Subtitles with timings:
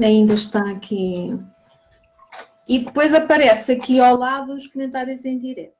[0.00, 1.38] Ainda está aqui.
[2.66, 5.74] E depois aparece aqui ao lado os comentários em direto.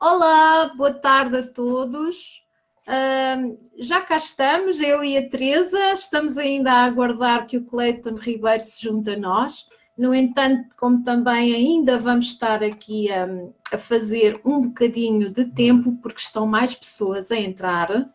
[0.00, 2.42] Olá, boa tarde a todos.
[2.88, 8.14] Uh, já cá estamos, eu e a Teresa, estamos ainda a aguardar que o Cleiton
[8.14, 9.66] Ribeiro se junte a nós.
[9.96, 13.28] No entanto, como também ainda vamos estar aqui a,
[13.76, 18.10] fazer um bocadinho de tempo, porque estão mais pessoas a entrar,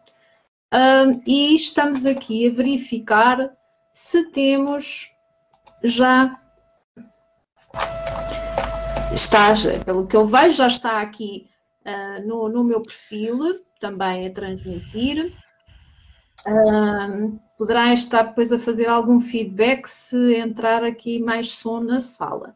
[1.28, 3.56] e estamos aqui a verificar
[3.96, 5.10] se temos
[5.82, 6.38] já.
[9.14, 9.54] Está,
[9.86, 11.50] pelo que eu vejo, já está aqui
[11.86, 15.34] uh, no, no meu perfil também a transmitir.
[16.46, 22.54] Uh, poderá estar depois a fazer algum feedback se entrar aqui mais som na sala.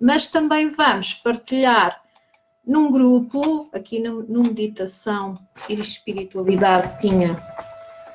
[0.00, 2.02] Mas também vamos partilhar
[2.66, 5.34] num grupo, aqui no, no Meditação
[5.68, 7.40] e Espiritualidade tinha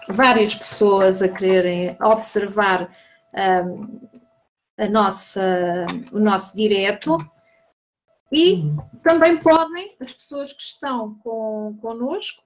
[0.10, 2.90] várias pessoas a quererem observar
[3.66, 4.08] um,
[4.78, 7.18] a nossa, o nosso direto
[8.32, 8.64] e
[9.04, 12.44] também podem, as pessoas que estão com, connosco,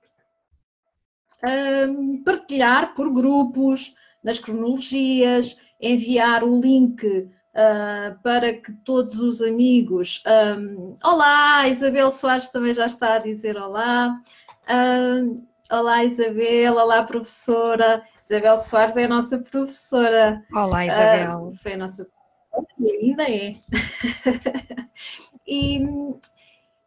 [1.90, 10.24] um, partilhar por grupos, nas cronologias, enviar o link uh, para que todos os amigos.
[10.28, 14.16] Um, olá, Isabel Soares também já está a dizer olá.
[14.70, 15.36] Um,
[15.72, 18.04] olá, Isabel, olá, professora.
[18.22, 20.44] Isabel Soares é a nossa professora.
[20.54, 21.48] Olá, Isabel.
[21.48, 22.08] Uh, foi a nossa
[22.80, 23.56] e ainda é.
[25.48, 25.80] e,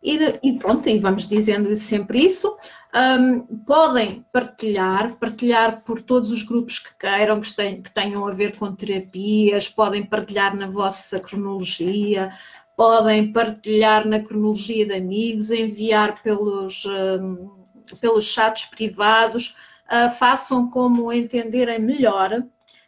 [0.02, 2.56] e, e, pronto, e vamos dizendo sempre isso.
[2.94, 8.30] Um, podem partilhar, partilhar por todos os grupos que queiram, que, tenham, que tenham a
[8.30, 12.30] ver com terapias, podem partilhar na vossa cronologia,
[12.77, 17.63] podem partilhar na cronologia de amigos, enviar pelos, um,
[18.00, 19.54] pelos chats privados,
[19.86, 22.42] uh, façam como entenderem melhor.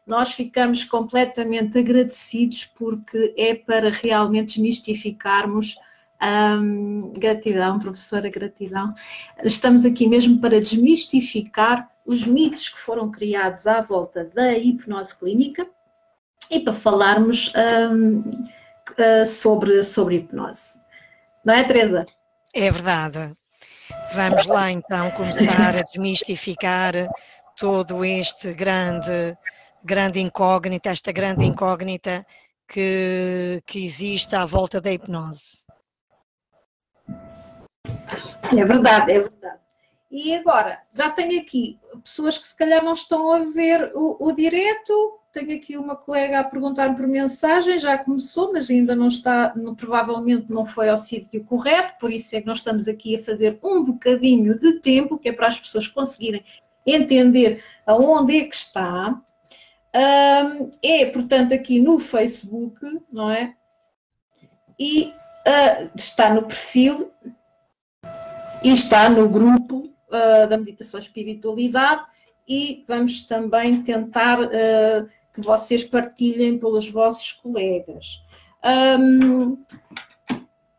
[0.07, 5.77] Nós ficamos completamente agradecidos porque é para realmente desmistificarmos
[6.23, 8.95] um, gratidão, professora, gratidão.
[9.43, 15.67] Estamos aqui mesmo para desmistificar os mitos que foram criados à volta da hipnose clínica
[16.51, 17.53] e para falarmos
[17.93, 20.81] um, uh, sobre, sobre hipnose.
[21.45, 22.05] Não é, Teresa?
[22.55, 23.37] É verdade.
[24.17, 26.95] Vamos lá então começar a desmistificar
[27.55, 29.37] todo este grande,
[29.85, 32.27] grande incógnita, esta grande incógnita
[32.67, 35.67] que, que existe à volta da hipnose.
[38.57, 39.61] É verdade, é verdade.
[40.11, 44.33] E agora, já tenho aqui pessoas que se calhar não estão a ver o, o
[44.33, 45.21] direto.
[45.37, 50.51] Tenho aqui uma colega a perguntar por mensagem, já começou, mas ainda não está, provavelmente
[50.51, 53.85] não foi ao sítio correto, por isso é que nós estamos aqui a fazer um
[53.85, 56.43] bocadinho de tempo, que é para as pessoas conseguirem
[56.87, 59.21] entender aonde é que está.
[60.83, 62.81] É, portanto, aqui no Facebook,
[63.13, 63.55] não é?
[64.81, 67.13] E uh, está no perfil
[68.65, 72.07] e está no grupo uh, da meditação espiritualidade
[72.49, 78.23] e vamos também tentar uh, que vocês partilhem pelos vossos colegas.
[78.65, 79.63] Um,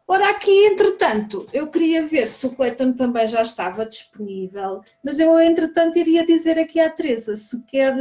[0.08, 5.40] ora, aqui, entretanto, eu queria ver se o Cleiton também já estava disponível, mas eu,
[5.40, 7.96] entretanto, iria dizer aqui à Teresa, se, quer,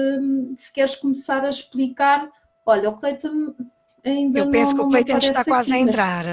[0.57, 2.27] se queres começar a explicar,
[2.65, 3.55] olha, o Cleiton
[4.03, 6.27] ainda eu não Eu penso que o Cleiton está quase aqui, a entrar.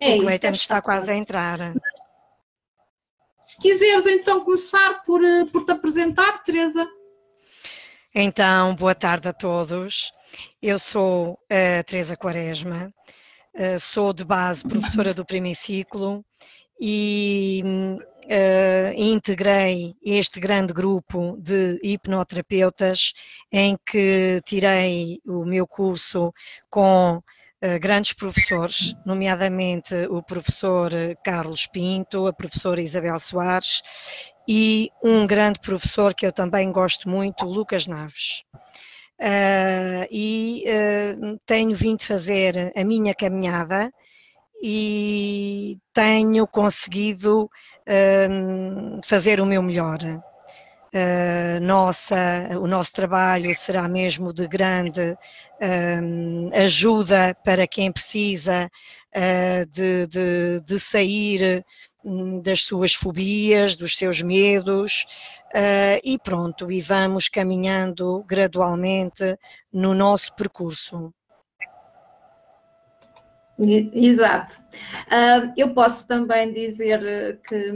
[0.00, 1.58] É o Cleiton está quase a entrar.
[3.38, 6.88] Se quiseres então começar por, eh, por te apresentar, Teresa.
[8.16, 10.12] Então, boa tarde a todos.
[10.62, 12.94] Eu sou a Teresa Quaresma,
[13.52, 16.24] eh, sou de base professora do primeiro ciclo
[16.80, 17.60] e
[18.24, 23.14] uh, integrei este grande grupo de hipnoterapeutas
[23.50, 26.32] em que tirei o meu curso
[26.70, 27.20] com
[27.60, 30.90] eh, grandes professores, nomeadamente o professor
[31.24, 33.82] Carlos Pinto, a professora Isabel Soares
[34.46, 38.44] e um grande professor que eu também gosto muito, Lucas Naves.
[39.20, 43.92] Uh, e uh, tenho vindo fazer a minha caminhada
[44.60, 49.98] e tenho conseguido uh, fazer o meu melhor
[51.60, 52.16] nossa,
[52.60, 55.18] o nosso trabalho será mesmo de grande
[56.54, 58.70] ajuda para quem precisa
[59.72, 61.64] de, de, de, sair
[62.42, 65.06] das suas fobias, dos seus medos,
[65.54, 69.38] uh, e pronto, e vamos caminhando gradualmente
[69.72, 71.12] no nosso percurso.
[73.58, 74.56] Exato.
[75.06, 77.72] Uh, eu posso também dizer que,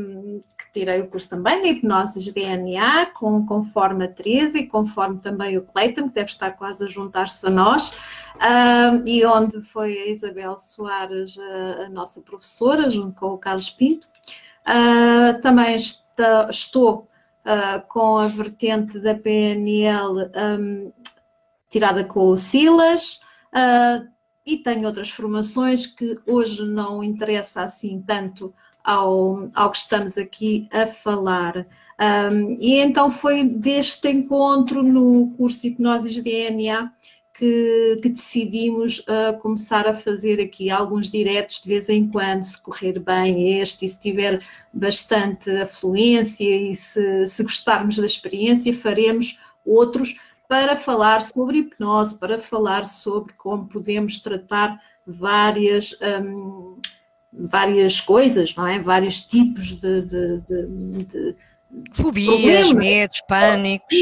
[0.72, 5.62] que, tirei o curso também de DNA, com, conforme a Teresa e conforme também o
[5.62, 10.56] Cleiton, que deve estar quase a juntar-se a nós, uh, e onde foi a Isabel
[10.56, 14.06] Soares, a, a nossa professora, junto com o Carlos Pinto.
[14.66, 15.76] Uh, também
[16.50, 17.08] estou
[17.88, 20.30] com a vertente da PNL
[20.60, 20.92] um,
[21.70, 23.20] tirada com o Silas.
[23.52, 24.06] Uh,
[24.48, 28.54] e tenho outras formações que hoje não interessa assim tanto
[28.88, 31.66] ao, ao que estamos aqui a falar.
[32.00, 36.90] Um, e então foi deste encontro no curso de Hipnose de DNA
[37.34, 42.60] que, que, decidimos uh, começar a fazer aqui alguns diretos de vez em quando, se
[42.62, 44.42] correr bem este e se tiver
[44.72, 50.16] bastante afluência e se, se gostarmos da experiência, faremos outros
[50.48, 56.80] para falar sobre hipnose, para falar sobre como podemos tratar várias, um,
[57.38, 58.80] várias coisas, não é?
[58.80, 60.66] vários tipos de, de, de,
[61.04, 61.36] de
[61.92, 63.96] fobias, medos, pânicos.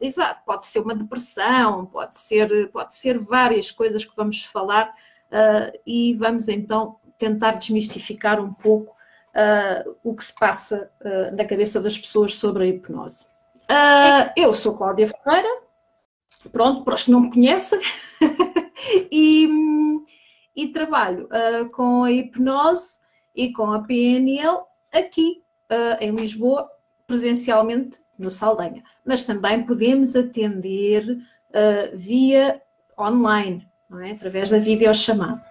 [0.00, 5.78] Exato, pode ser uma depressão, pode ser, pode ser várias coisas que vamos falar uh,
[5.86, 8.94] e vamos então tentar desmistificar um pouco
[9.34, 13.26] uh, o que se passa uh, na cabeça das pessoas sobre a hipnose.
[14.36, 15.62] Eu sou Cláudia Ferreira,
[16.50, 17.78] pronto, para os que não me conhecem,
[19.12, 19.48] e,
[20.54, 22.98] e, trabalho uh, com a hipnose
[23.34, 24.60] e com a PNL
[24.92, 26.68] aqui uh, em Lisboa,
[27.06, 28.82] presencialmente no Saldanha.
[29.04, 31.18] Mas também podemos atender
[31.94, 32.62] via
[32.96, 33.66] online,
[34.04, 34.12] é?
[34.12, 35.42] através da videochamada.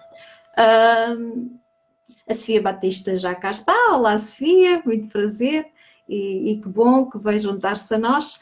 [0.56, 3.76] a Sofia Batista já cá está.
[3.92, 5.66] Olá, Sofia, muito prazer
[6.08, 8.40] e, e que bom que veio juntar-se a nós.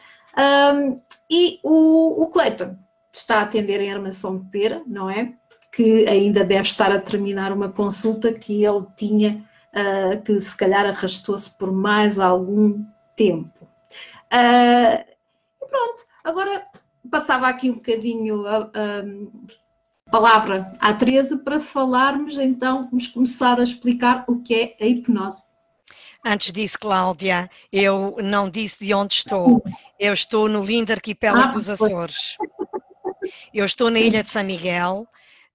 [1.30, 2.77] E o, o Cleiton
[3.12, 5.33] está a atender em armação de pera, não é?
[5.77, 10.88] Que ainda deve estar a terminar uma consulta que ele tinha, uh, que se calhar
[10.88, 12.83] arrastou-se por mais algum
[13.15, 13.63] tempo.
[14.33, 15.06] Uh,
[15.62, 16.65] e pronto, agora
[17.12, 23.63] passava aqui um bocadinho a, a palavra à Teresa para falarmos, então, vamos começar a
[23.63, 25.44] explicar o que é a hipnose.
[26.25, 29.63] Antes disso, Cláudia, eu não disse de onde estou.
[30.00, 32.35] Eu estou no lindo arquipélago ah, dos Açores.
[33.53, 35.07] Eu estou na ilha de São Miguel,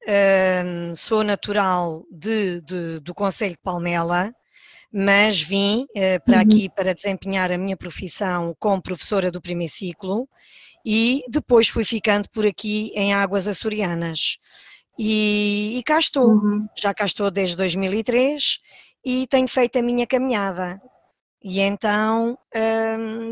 [0.07, 4.35] uh, sou natural de, de, do Conselho de Palmela,
[4.93, 6.43] mas vim uh, para uhum.
[6.43, 10.29] aqui para desempenhar a minha profissão como professora do primeiro ciclo
[10.85, 14.39] e depois fui ficando por aqui em águas açorianas.
[14.99, 16.67] E, e cá estou, uhum.
[16.77, 18.59] já cá estou desde 2003
[19.05, 20.81] e tenho feito a minha caminhada.
[21.43, 22.39] E então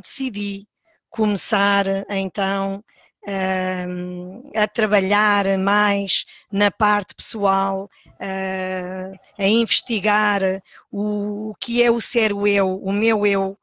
[0.03, 0.67] decidi
[1.09, 2.83] começar então
[3.27, 10.43] hum, a trabalhar mais na parte pessoal, uh, a investigar
[10.91, 13.57] o, o que é o ser o eu, o meu eu,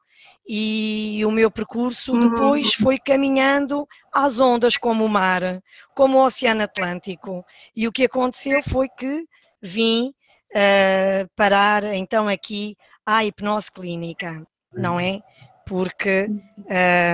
[0.48, 2.20] e o meu percurso uhum.
[2.20, 5.62] depois foi caminhando às ondas como o mar,
[5.94, 7.44] como o Oceano Atlântico.
[7.76, 9.26] E o que aconteceu foi que
[9.60, 15.20] vim uh, parar então aqui à hipnose clínica, não é?
[15.66, 16.30] Porque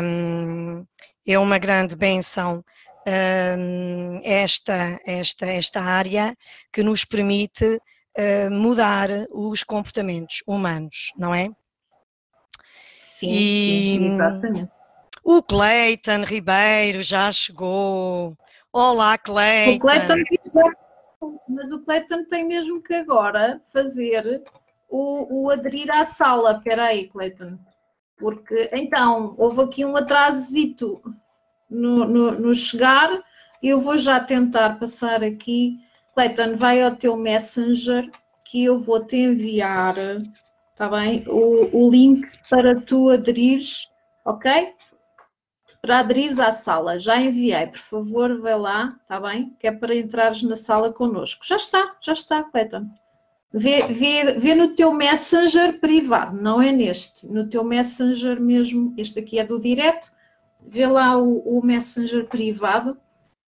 [0.02, 0.87] um,
[1.32, 2.65] é uma grande benção
[3.06, 6.37] um, esta, esta, esta área
[6.73, 11.50] que nos permite uh, mudar os comportamentos humanos, não é?
[13.03, 14.72] Sim, e, sim exatamente.
[15.22, 18.37] O Cleiton Ribeiro já chegou.
[18.72, 19.77] Olá, Cleiton.
[19.77, 20.15] O Cleiton
[21.48, 24.43] mas o Cleiton tem mesmo que agora fazer
[24.89, 26.56] o, o aderir à sala.
[26.58, 27.58] Espera aí, Cleiton.
[28.19, 31.03] Porque, então, houve aqui um atrasito
[31.69, 33.11] no, no, no chegar.
[33.63, 35.79] Eu vou já tentar passar aqui.
[36.15, 38.11] Cleiton, vai ao teu Messenger
[38.47, 39.97] que eu vou te enviar,
[40.71, 41.25] está bem?
[41.27, 43.89] O, o link para tu aderires,
[44.25, 44.75] ok?
[45.85, 46.99] para aderires à sala.
[46.99, 49.55] Já enviei, por favor, vê lá, está bem?
[49.61, 51.44] Que é para entrares na sala connosco.
[51.44, 52.87] Já está, já está, Cleiton.
[53.53, 59.21] Vê, vê, vê no teu Messenger privado, não é neste, no teu Messenger mesmo, este
[59.21, 60.11] aqui é do direto,
[60.67, 62.97] vê lá o, o Messenger privado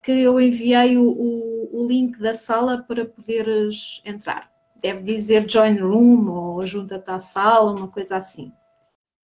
[0.02, 4.50] que eu enviei o, o, o, link da sala para poderes entrar.
[4.76, 8.52] Deve dizer join room ou junta-te à sala, uma coisa assim.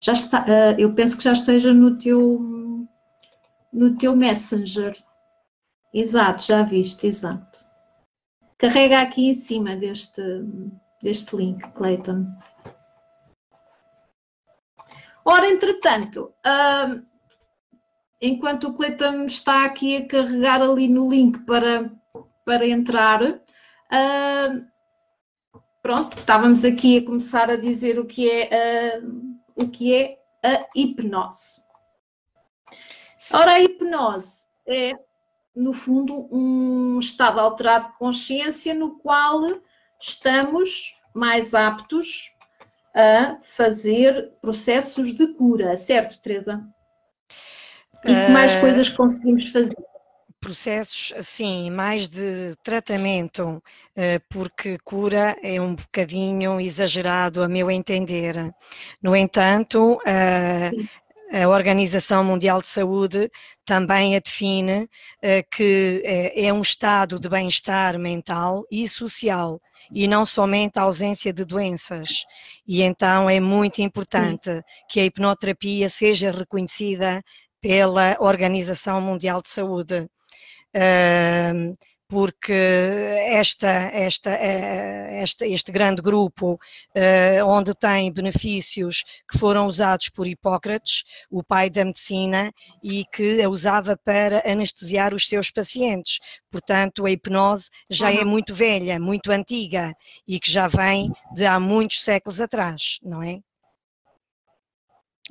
[0.00, 2.41] Já está, eh, eu penso que já esteja no teu
[3.73, 4.95] no teu Messenger.
[5.93, 7.64] Exato, já viste, exato.
[8.59, 10.23] Carrega aqui em cima deste,
[11.00, 12.26] deste link, Clayton.
[15.25, 17.13] Ora, entretanto, uh,
[18.21, 21.90] enquanto o Clayton está aqui a carregar ali no link para,
[22.44, 23.42] para entrar,
[23.94, 24.66] Uh,
[25.80, 30.66] pronto, estávamos aqui a começar a dizer o que é, uh, o que é a
[30.75, 31.62] hipnose.
[33.33, 34.92] Ora, a hipnose é,
[35.54, 39.40] no fundo, um estado alterado de consciência no qual
[40.00, 42.33] estamos mais aptos
[42.94, 46.66] a fazer processos de cura, certo, Teresa?
[48.04, 49.76] E que mais uh, coisas conseguimos fazer?
[50.40, 53.62] Processos, sim, mais de tratamento,
[53.96, 58.54] uh, porque cura é um bocadinho exagerado, a meu entender.
[59.02, 60.88] No entanto, uh,
[61.32, 63.30] a Organização Mundial de Saúde
[63.64, 64.88] também a define
[65.50, 71.32] que é, é um estado de bem-estar mental e social e não somente a ausência
[71.32, 72.25] de doenças.
[72.66, 74.62] E então é muito importante Sim.
[74.88, 77.23] que a hipnoterapia seja reconhecida
[77.64, 80.06] pela Organização Mundial de Saúde.
[82.06, 90.11] Porque esta, esta, eh, esta, este grande grupo, uh, onde tem benefícios que foram usados
[90.11, 92.52] por Hipócrates, o pai da medicina,
[92.83, 96.18] e que a usava para anestesiar os seus pacientes.
[96.52, 99.94] Portanto, a hipnose já é muito velha, muito antiga
[100.28, 103.40] e que já vem de há muitos séculos atrás, não é?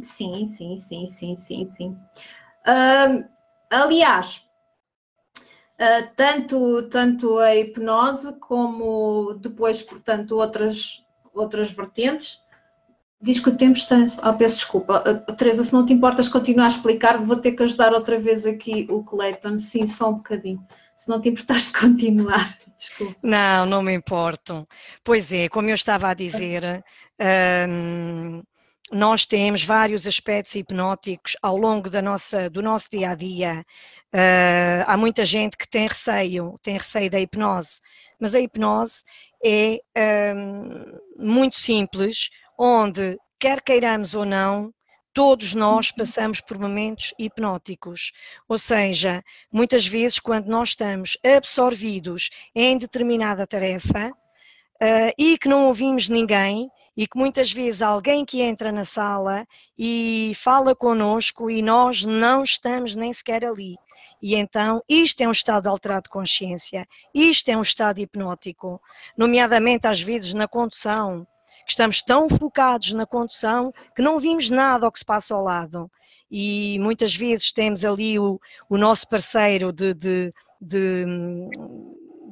[0.02, 1.98] Sim, sim, sim, sim, sim, sim.
[2.66, 3.28] Uh,
[3.70, 4.48] aliás,
[5.74, 12.40] Uh, tanto, tanto a hipnose como depois, portanto, outras, outras vertentes.
[13.20, 13.98] Diz que o tempo está.
[14.24, 15.04] Oh, peço desculpa.
[15.06, 18.46] Uh, Teresa, se não te importas continuar a explicar, vou ter que ajudar outra vez
[18.46, 19.58] aqui o Cleiton.
[19.58, 20.66] Sim, só um bocadinho.
[20.96, 22.58] Se não te importas de continuar.
[22.78, 23.16] Desculpa.
[23.24, 24.68] Não, não me importo.
[25.04, 26.84] Pois é, como eu estava a dizer,
[28.94, 33.66] nós temos vários aspectos hipnóticos ao longo da nossa, do nosso dia a dia.
[34.14, 37.82] Uh, há muita gente que tem receio, tem receio da hipnose,
[38.20, 39.04] mas a hipnose
[39.44, 44.72] é uh, muito simples, onde, quer queiramos ou não,
[45.12, 45.98] todos nós uhum.
[45.98, 48.12] passamos por momentos hipnóticos.
[48.48, 55.68] Ou seja, muitas vezes, quando nós estamos absorvidos em determinada tarefa uh, e que não
[55.68, 59.48] ouvimos ninguém, e que muitas vezes alguém que entra na sala
[59.78, 63.76] e fala connosco e nós não estamos nem sequer ali.
[64.22, 68.82] E então, isto é um estado alterado de consciência, isto é um estado hipnótico,
[69.18, 71.28] nomeadamente às vezes na condução,
[71.66, 75.44] que estamos tão focados na condução que não vimos nada ao que se passa ao
[75.44, 75.90] lado.
[76.30, 81.06] E muitas vezes temos ali o, o nosso parceiro de, de, de,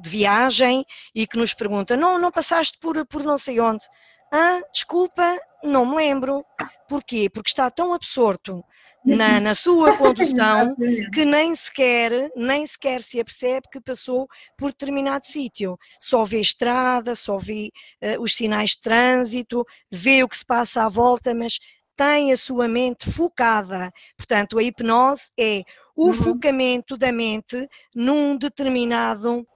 [0.00, 3.84] de viagem e que nos pergunta: não, não passaste por, por não sei onde.
[4.34, 6.42] Ah, desculpa, não me lembro.
[6.88, 7.28] Porquê?
[7.28, 8.64] Porque está tão absorto
[9.04, 10.74] na, na sua condução
[11.12, 15.78] que nem sequer, nem sequer se apercebe que passou por determinado sítio.
[16.00, 17.70] Só vê estrada, só vê
[18.02, 21.58] uh, os sinais de trânsito, vê o que se passa à volta, mas
[21.94, 23.92] tem a sua mente focada.
[24.16, 25.62] Portanto, a hipnose é
[25.94, 26.14] o uhum.
[26.14, 29.46] focamento da mente num determinado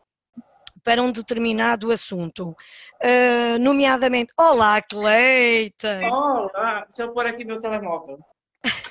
[0.87, 2.57] para um determinado assunto.
[3.03, 5.99] Uh, nomeadamente, olá Cleita!
[6.05, 8.17] Olá, deixa eu pôr aqui meu telemóvel.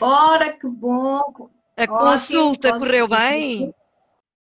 [0.02, 1.50] Ora, que bom!
[1.78, 3.74] A consulta correu bem?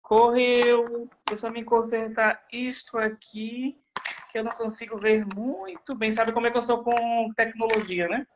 [0.01, 0.83] Correu.
[1.29, 3.79] Deixa eu me consertar isto aqui,
[4.31, 6.11] que eu não consigo ver muito bem.
[6.11, 8.27] Sabe como é que eu sou com tecnologia, né?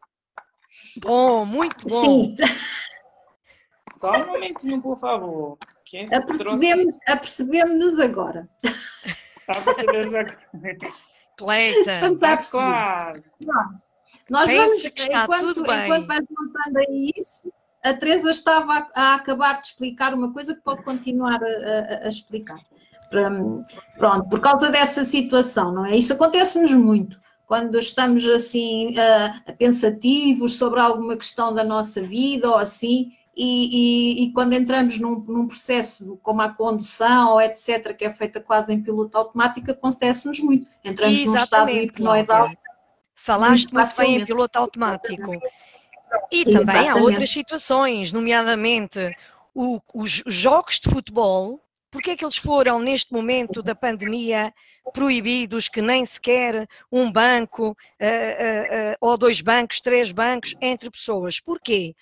[0.99, 2.01] Bom, muito bom.
[2.03, 2.35] Sim.
[3.95, 5.57] Só um momentinho, por favor.
[6.13, 8.49] Apercebemos-nos apercebemos agora.
[9.49, 10.37] Apercebemos agora.
[11.37, 11.91] Cleiton.
[11.91, 12.65] Estamos a perceber.
[12.65, 13.47] Quase.
[14.29, 15.85] Nós Pensa vamos, que está enquanto, tudo bem.
[15.85, 17.53] enquanto vais montando aí isso,
[17.85, 22.05] a Teresa estava a, a, acabar de explicar uma coisa que pode continuar a, a,
[22.05, 22.59] a explicar.
[23.97, 25.97] Pronto, por causa dessa situação, não é?
[25.97, 32.57] Isso acontece-nos muito quando estamos assim uh, pensativos sobre alguma questão da nossa vida ou
[32.57, 38.07] assim, e, e, e quando entramos num, num, processo como a condução ou etc., que
[38.07, 40.67] é feita quase em piloto automático, acontece-nos muito.
[40.83, 42.51] Entramos Exatamente, num estado hipnoidal.
[43.15, 45.33] Falaste muito, muito bem em piloto automático.
[46.33, 46.89] E também Exatamente.
[46.89, 49.11] há outras situações, nomeadamente
[49.55, 54.53] o, os jogos de futebol, porque é que eles foram, neste momento da pandemia,
[54.93, 60.91] proibidos que nem sequer um banco, uh, uh, uh, ou dois bancos, três bancos, entre
[60.91, 61.41] pessoas?
[61.41, 61.95] Porquê?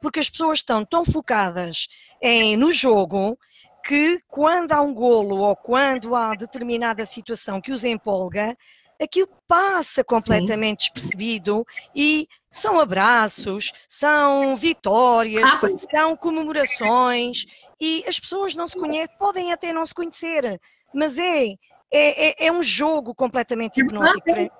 [0.00, 1.88] Porque as pessoas estão tão focadas
[2.20, 3.38] em, no jogo
[3.84, 8.56] que quando há um golo ou quando há determinada situação que os empolga,
[9.00, 10.92] aquilo passa completamente Sim.
[10.92, 11.64] despercebido
[11.94, 17.44] e são abraços, são vitórias, ah, são comemorações
[17.80, 20.60] e as pessoas não se conhecem, podem até não se conhecer,
[20.92, 21.54] mas é
[21.90, 24.30] é, é, é um jogo completamente hipnótico.
[24.30, 24.50] É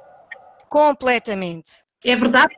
[0.69, 1.85] completamente.
[2.05, 2.55] É verdade.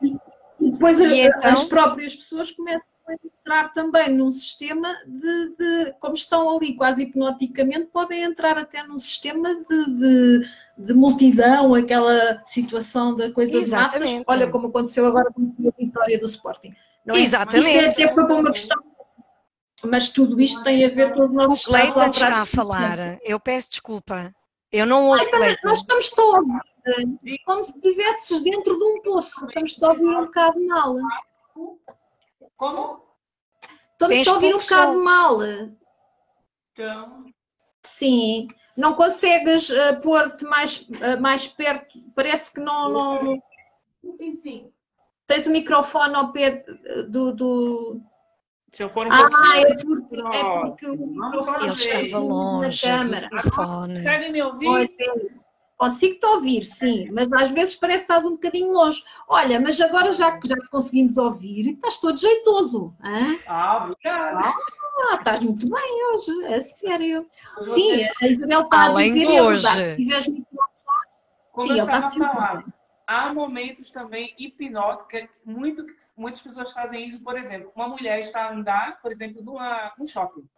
[0.61, 1.53] E depois e então...
[1.53, 7.05] as próprias pessoas começam a entrar também num sistema de, de, como estão ali quase
[7.05, 10.49] hipnoticamente, podem entrar até num sistema de, de,
[10.79, 14.09] de multidão, aquela situação da coisa Exatamente.
[14.09, 14.25] de massas.
[14.27, 16.75] Olha como aconteceu agora com a vitória do Sporting.
[17.07, 17.21] Não é?
[17.21, 17.69] Exatamente.
[17.69, 18.91] Isto é até para uma questão
[19.83, 23.19] mas tudo isto tem a ver com os nossos o Cleiton está a falar.
[23.23, 24.31] Eu peço desculpa.
[24.73, 26.47] Eu não ouço Ai, Nós estamos todos
[27.45, 29.47] como se estivesses dentro de um poço.
[29.47, 30.95] Estamos a ouvir um bocado mal.
[32.57, 33.03] Como?
[33.93, 35.03] Estamos a ouvir um bocado som.
[35.03, 35.39] mal.
[36.73, 37.25] Então.
[37.85, 38.49] Sim.
[38.77, 42.01] Não consegues uh, pôr-te mais, uh, mais perto?
[42.15, 43.43] Parece que não, não.
[44.11, 44.73] Sim, sim.
[45.27, 46.65] Tens o microfone ao pé
[47.09, 48.01] do, do,
[48.73, 52.97] se eu pôr um ah, é porque, é porque o microfone ele estava longe na
[52.97, 53.31] câmara.
[53.55, 54.67] Conseguem me ouvir?
[54.67, 55.51] Pois é isso.
[55.77, 59.03] Consigo-te ouvir, sim, mas às vezes parece que estás um bocadinho longe.
[59.27, 62.95] Olha, mas agora já que já conseguimos ouvir, estás todo jeitoso.
[63.03, 63.41] Hein?
[63.49, 64.41] Ah, obrigada.
[65.09, 67.27] Ah, estás muito bem hoje, é sério.
[67.61, 69.67] Sim, a Isabel está Além a dizer, é hoje.
[69.67, 70.67] se tiveres microfone,
[71.61, 72.80] sim, ele está sempre falando
[73.11, 75.85] há momentos também hipnóticos, que muito,
[76.17, 80.07] muitas pessoas fazem isso, por exemplo, uma mulher está a andar, por exemplo, numa, num
[80.07, 80.49] shopping,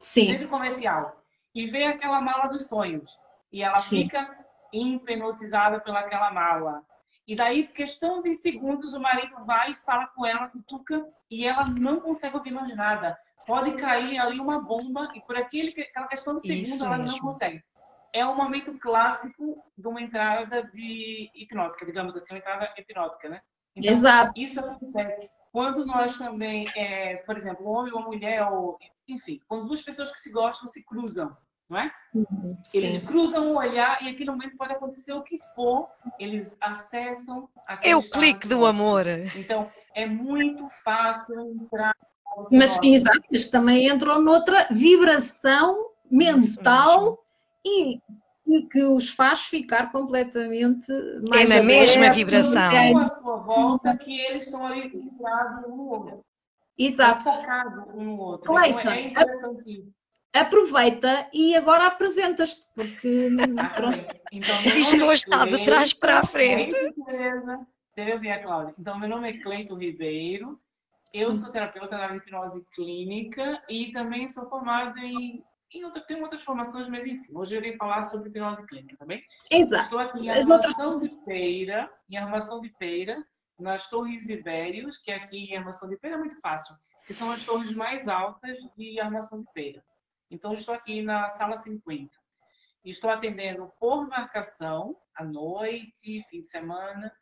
[0.00, 0.28] Sim.
[0.28, 1.14] centro comercial,
[1.54, 3.20] e vê aquela mala dos sonhos,
[3.52, 4.04] e ela Sim.
[4.04, 4.34] fica
[4.72, 6.82] hipnotizada pelaquela mala.
[7.28, 11.66] E daí, questão de segundos, o marido vai e fala com ela, cutuca, e ela
[11.66, 13.16] não consegue ouvir mais nada.
[13.46, 17.62] Pode cair ali uma bomba, e por aquele, aquela questão de segundos, ela não consegue
[18.12, 23.40] é um momento clássico de uma entrada de hipnótica, digamos assim, uma entrada hipnótica, né?
[23.74, 24.32] Então, Exato.
[24.36, 29.40] Isso acontece quando nós também, é, por exemplo, um homem ou uma mulher, ou, enfim,
[29.48, 31.36] quando duas pessoas que se gostam se cruzam,
[31.68, 31.90] não é?
[32.14, 35.88] Uhum, eles cruzam o olhar e aquele momento pode acontecer o que for,
[36.18, 37.48] eles acessam
[37.82, 39.06] É o clique do amor.
[39.36, 41.94] Então, é muito fácil entrar.
[42.50, 47.24] Mas, exato, mas também entram noutra vibração mental
[47.64, 48.00] e,
[48.70, 50.92] que os faz ficar completamente
[51.28, 52.72] mais É na mesma vibração.
[52.72, 56.24] É a sua volta que eles estão ali vibrados um no outro.
[56.76, 57.22] Exato.
[57.22, 58.52] Focado um no outro.
[58.52, 59.92] Cleiton, então é interessante.
[60.32, 63.28] Aproveita e agora apresentas-te, porque.
[63.58, 66.72] Ah, então, Isto hoje está de trás para a frente.
[67.04, 68.74] Tereza, Tereza e a Cláudia.
[68.78, 70.58] Então, meu nome é Cleiton Ribeiro.
[71.12, 71.42] Eu Sim.
[71.42, 75.42] sou terapeuta da hipnose clínica e também sou formada em
[75.72, 79.06] e outra, tem outras formações, mas enfim, hoje eu irei falar sobre hipnose clínica, tá
[79.06, 79.22] bem?
[79.50, 79.84] Exato.
[79.84, 81.10] Estou aqui em armação outras...
[81.10, 83.24] de Peira, em armação de Peira,
[83.58, 86.74] nas Torres Ibérios, que aqui em armação de Peira é muito fácil,
[87.06, 89.84] que são as torres mais altas de armação de Peira.
[90.30, 92.10] Então, estou aqui na sala 50.
[92.84, 97.12] Estou atendendo por marcação, à noite, fim de semana,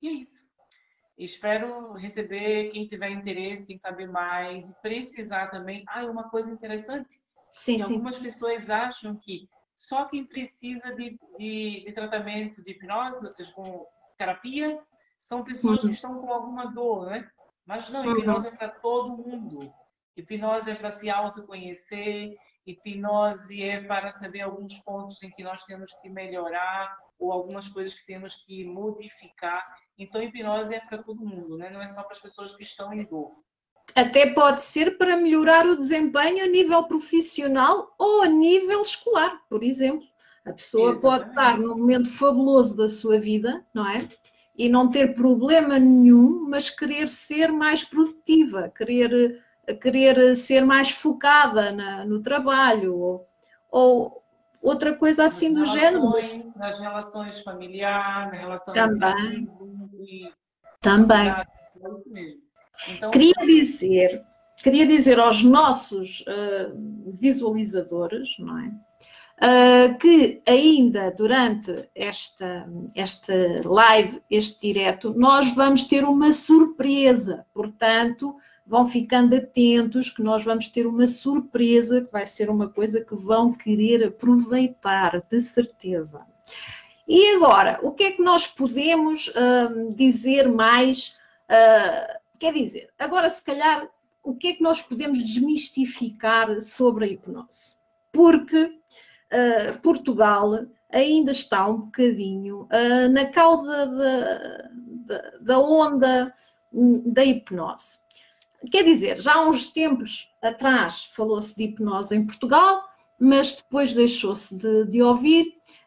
[0.00, 0.48] e é isso.
[1.18, 5.84] Espero receber quem tiver interesse em saber mais e precisar também.
[5.86, 7.94] Ah, uma coisa interessante Sim, e sim.
[7.94, 13.52] algumas pessoas acham que só quem precisa de, de, de, tratamento de hipnose, ou seja,
[13.52, 13.86] com
[14.16, 14.78] terapia,
[15.18, 15.88] são pessoas uhum.
[15.88, 17.28] que estão com alguma dor, né?
[17.64, 18.18] Mas não, uhum.
[18.18, 18.52] hipnose uhum.
[18.52, 19.72] é para todo mundo.
[20.16, 22.36] Hipnose é para se autoconhecer,
[22.66, 27.94] hipnose é para saber alguns pontos em que nós temos que melhorar ou algumas coisas
[27.94, 29.64] que temos que modificar.
[29.96, 31.70] Então, hipnose é para todo mundo, né?
[31.70, 33.32] Não é só para as pessoas que estão em dor.
[33.94, 39.62] Até pode ser para melhorar o desempenho a nível profissional ou a nível escolar, por
[39.62, 40.06] exemplo.
[40.44, 41.02] A pessoa Exatamente.
[41.02, 44.08] pode estar num momento fabuloso da sua vida, não é?
[44.56, 49.42] E não ter problema nenhum, mas querer ser mais produtiva, querer,
[49.80, 53.26] querer ser mais focada na, no trabalho ou,
[53.70, 54.22] ou
[54.62, 56.52] outra coisa assim nas do relações, género.
[56.56, 59.48] Nas relações familiares, na relação também.
[59.92, 60.32] De...
[60.80, 61.28] Também.
[61.28, 61.44] É
[61.94, 62.49] isso mesmo.
[62.88, 63.10] Então...
[63.10, 64.22] Queria dizer,
[64.56, 68.72] queria dizer aos nossos uh, visualizadores, não é?
[69.42, 73.32] Uh, que ainda durante esta, esta
[73.64, 77.46] live, este direto, nós vamos ter uma surpresa.
[77.54, 83.02] Portanto, vão ficando atentos que nós vamos ter uma surpresa, que vai ser uma coisa
[83.02, 86.20] que vão querer aproveitar, de certeza.
[87.08, 91.16] E agora, o que é que nós podemos uh, dizer mais?
[91.48, 93.86] Uh, Quer dizer, agora se calhar
[94.22, 97.76] o que é que nós podemos desmistificar sobre a hipnose?
[98.10, 104.70] Porque uh, Portugal ainda está um bocadinho uh, na cauda da,
[105.06, 106.34] da, da onda
[106.72, 107.98] da hipnose.
[108.70, 112.82] Quer dizer, já há uns tempos atrás falou-se de hipnose em Portugal,
[113.18, 115.44] mas depois deixou-se de, de, ouvir.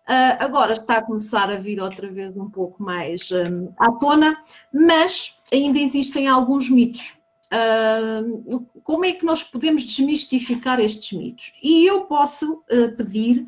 [0.07, 4.37] Uh, agora está a começar a vir outra vez um pouco mais um, à tona,
[4.73, 7.17] mas ainda existem alguns mitos.
[7.53, 11.53] Uh, como é que nós podemos desmistificar estes mitos?
[11.63, 13.47] E eu posso uh, pedir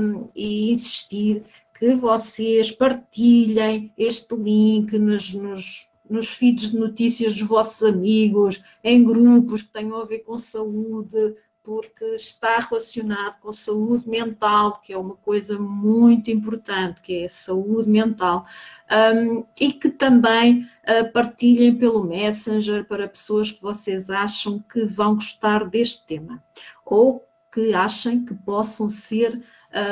[0.00, 1.44] um, e insistir
[1.78, 9.04] que vocês partilhem este link nos, nos, nos feeds de notícias dos vossos amigos, em
[9.04, 11.36] grupos que tenham a ver com saúde,
[11.66, 17.28] porque está relacionado com saúde mental, que é uma coisa muito importante, que é a
[17.28, 18.46] saúde mental,
[18.88, 25.16] um, e que também uh, partilhem pelo Messenger para pessoas que vocês acham que vão
[25.16, 26.40] gostar deste tema,
[26.84, 29.42] ou que achem que possam ser,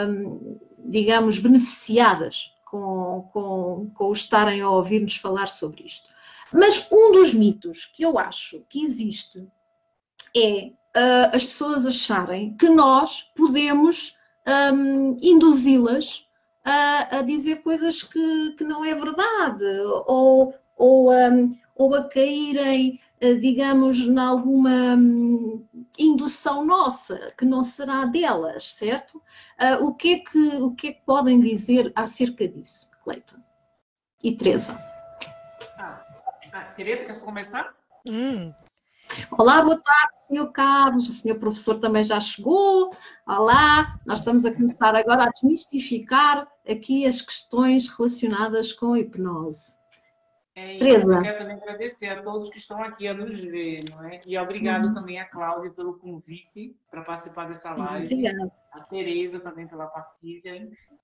[0.08, 6.08] um, digamos, beneficiadas com, com, com o estarem a ouvir-nos falar sobre isto.
[6.52, 9.44] Mas um dos mitos que eu acho que existe
[10.36, 14.16] é uh, as pessoas acharem que nós podemos
[14.72, 16.26] um, induzi-las
[16.64, 19.64] a, a, dizer coisas que, que não é verdade,
[20.06, 25.66] ou, ou, um, ou a caírem, uh, digamos, em alguma um,
[25.98, 29.18] indução nossa, que não será delas, certo?
[29.60, 33.36] Uh, o, que é que, o que é que podem dizer acerca disso, Cleiton?
[34.22, 34.74] E Teresa?
[35.78, 36.02] Ah,
[36.52, 37.74] ah, Teresa, quer começar?
[38.06, 38.54] Hum,
[39.30, 42.94] Olá, boa tarde, senhor Carlos, o senhor professor também já chegou.
[43.26, 49.76] Olá, nós estamos a começar agora a desmistificar aqui as questões relacionadas com a hipnose.
[50.56, 51.16] É, Teresa.
[51.16, 54.20] Eu quero também agradecer a todos que estão aqui a nos ver, não é?
[54.24, 54.94] E obrigado uhum.
[54.94, 58.06] também a Cláudia pelo convite para participar dessa live.
[58.06, 58.52] Obrigada.
[58.72, 60.96] A Tereza também pela partilha, enfim.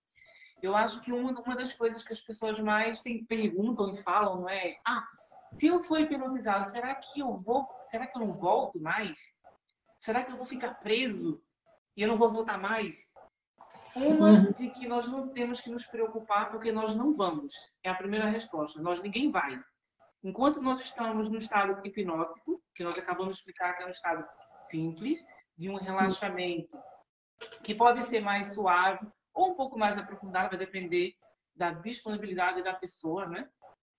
[0.63, 4.43] Eu acho que uma, uma das coisas que as pessoas mais têm, perguntam e falam,
[4.43, 4.77] não é?
[4.87, 5.05] Ah,
[5.53, 9.19] se eu for hipnotizado, será que eu vou, será que eu não volto mais?
[9.99, 11.43] Será que eu vou ficar preso
[11.97, 13.13] e eu não vou voltar mais?
[13.95, 14.53] Uma uhum.
[14.53, 17.53] de que nós não temos que nos preocupar porque nós não vamos.
[17.83, 18.81] É a primeira resposta.
[18.81, 19.61] Nós ninguém vai.
[20.23, 24.25] Enquanto nós estamos no estado hipnótico, que nós acabamos de explicar que é um estado
[24.69, 25.25] simples,
[25.57, 26.79] de um relaxamento
[27.63, 31.15] que pode ser mais suave ou um pouco mais aprofundado, vai depender
[31.55, 33.49] da disponibilidade da pessoa, né?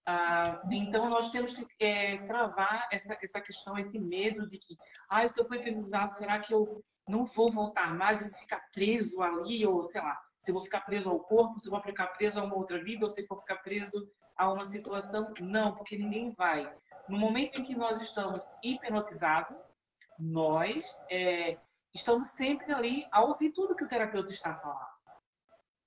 [0.05, 4.75] Ah, então, nós temos que é, travar essa, essa questão, esse medo de que,
[5.09, 8.61] ah, se eu for hipnotizado, será que eu não vou voltar mais, eu vou ficar
[8.73, 11.81] preso ali, ou sei lá, se eu vou ficar preso ao corpo, se eu vou
[11.81, 15.33] ficar preso a uma outra vida, ou se eu vou ficar preso a uma situação.
[15.39, 16.71] Não, porque ninguém vai.
[17.07, 19.61] No momento em que nós estamos hipnotizados,
[20.17, 21.57] nós é,
[21.93, 24.90] estamos sempre ali a ouvir tudo que o terapeuta está falando.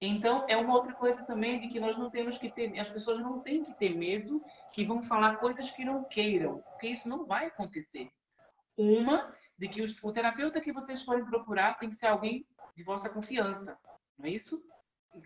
[0.06, 3.20] Então, é uma outra coisa também de que nós não temos que ter, as pessoas
[3.20, 7.24] não têm que ter medo que vão falar coisas que não queiram, porque isso não
[7.24, 8.10] vai acontecer.
[8.76, 13.08] Uma, de que o terapeuta que vocês forem procurar tem que ser alguém de vossa
[13.08, 13.78] confiança,
[14.18, 14.62] não é isso?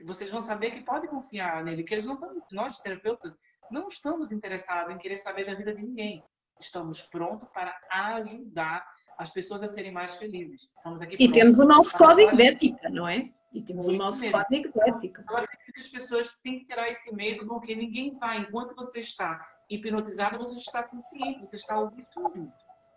[0.05, 2.19] Vocês vão saber que pode confiar nele, que eles não
[2.53, 3.35] nós terapeutas
[3.71, 6.23] não estamos interessados em querer saber da vida de ninguém.
[6.61, 8.87] Estamos prontos para ajudar
[9.17, 10.73] as pessoas a serem mais felizes.
[10.77, 13.33] Estamos aqui e temos o nosso código de ética, não é?
[13.53, 14.39] E temos o nosso mesmo.
[14.39, 15.25] código de ética.
[15.29, 19.01] Eu acredito que as pessoas têm que tirar esse medo, porque ninguém vai, enquanto você
[19.01, 22.53] está hipnotizada, você está consciente, você está ouvindo tudo.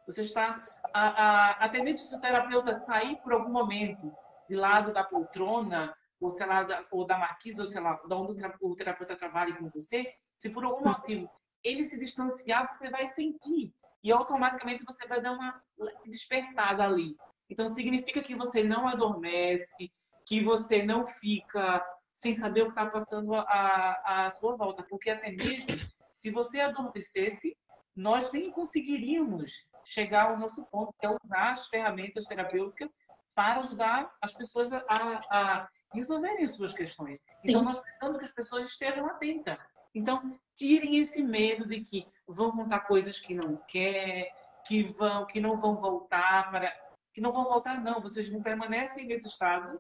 [0.06, 0.58] Você está,
[0.94, 4.12] a, a, até mesmo se o terapeuta sair por algum momento
[4.50, 8.14] de lado da poltrona, ou sei lá, da, ou da marquise, ou sei lá, de
[8.14, 11.30] onde o terapeuta trabalha com você, se por algum motivo
[11.64, 13.74] ele se distanciar, você vai sentir.
[14.04, 15.62] E automaticamente você vai dar uma
[16.06, 17.16] despertada ali.
[17.50, 19.92] Então significa que você não adormece,
[20.32, 25.30] que você não fica sem saber o que está passando à, sua volta, porque até
[25.30, 25.78] mesmo
[26.10, 27.58] se você adormecesse,
[27.94, 29.52] nós nem conseguiríamos
[29.84, 32.90] chegar ao nosso ponto, que é usar as ferramentas terapêuticas
[33.36, 37.20] para ajudar as pessoas a, a resolverem as suas questões.
[37.42, 37.50] Sim.
[37.50, 39.58] Então, nós precisamos que as pessoas estejam atentas.
[39.94, 44.34] Então, tirem esse medo de que vão contar coisas que não quer,
[44.66, 46.74] que vão, que não vão voltar para,
[47.14, 48.00] que não vão voltar não.
[48.00, 49.78] Vocês não permanecem nesse estado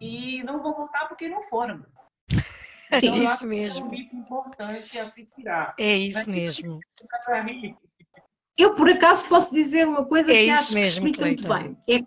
[0.00, 1.84] e não vão voltar porque não foram.
[2.90, 3.80] É então, isso mesmo.
[3.80, 5.74] É um mito importante a se tirar.
[5.78, 6.80] É isso Mas, mesmo.
[8.56, 11.76] Eu, por acaso, posso dizer uma coisa é que acho mesmo, que explica muito bem.
[11.88, 12.02] É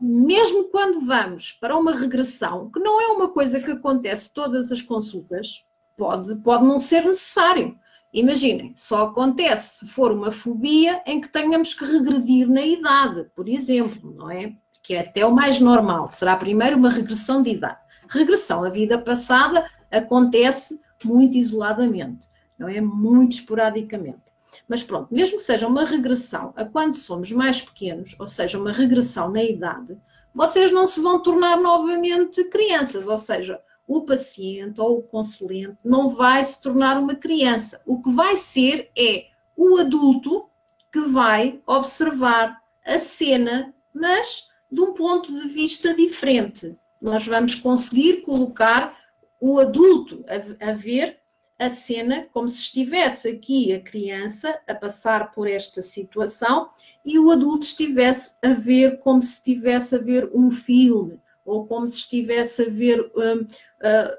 [0.00, 4.82] mesmo quando vamos para uma regressão, que não é uma coisa que acontece todas as
[4.82, 5.62] consultas,
[5.96, 7.78] pode, pode não ser necessário.
[8.12, 13.48] Imaginem, só acontece se for uma fobia em que tenhamos que regredir na idade, por
[13.48, 14.54] exemplo, não é?
[14.86, 17.80] Que é até o mais normal, será primeiro uma regressão de idade.
[18.08, 22.80] Regressão à vida passada acontece muito isoladamente, não é?
[22.80, 24.22] Muito esporadicamente.
[24.68, 28.70] Mas pronto, mesmo que seja uma regressão a quando somos mais pequenos, ou seja, uma
[28.70, 29.98] regressão na idade,
[30.32, 36.10] vocês não se vão tornar novamente crianças, ou seja, o paciente ou o consulente não
[36.10, 37.82] vai se tornar uma criança.
[37.84, 40.48] O que vai ser é o adulto
[40.92, 46.76] que vai observar a cena, mas de um ponto de vista diferente.
[47.00, 48.94] Nós vamos conseguir colocar
[49.40, 51.18] o adulto a, a ver
[51.58, 56.68] a cena como se estivesse aqui a criança a passar por esta situação
[57.02, 61.86] e o adulto estivesse a ver como se estivesse a ver um filme ou como
[61.86, 64.16] se estivesse a ver um, uh,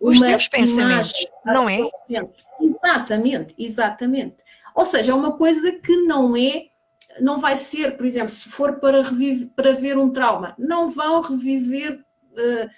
[0.00, 1.12] os teus pensamentos,
[1.44, 1.88] não é?
[2.60, 4.38] Exatamente, exatamente.
[4.74, 6.69] Ou seja, é uma coisa que não é,
[7.20, 11.20] não vai ser, por exemplo, se for para, reviver, para ver um trauma, não vão
[11.20, 12.70] reviver uh,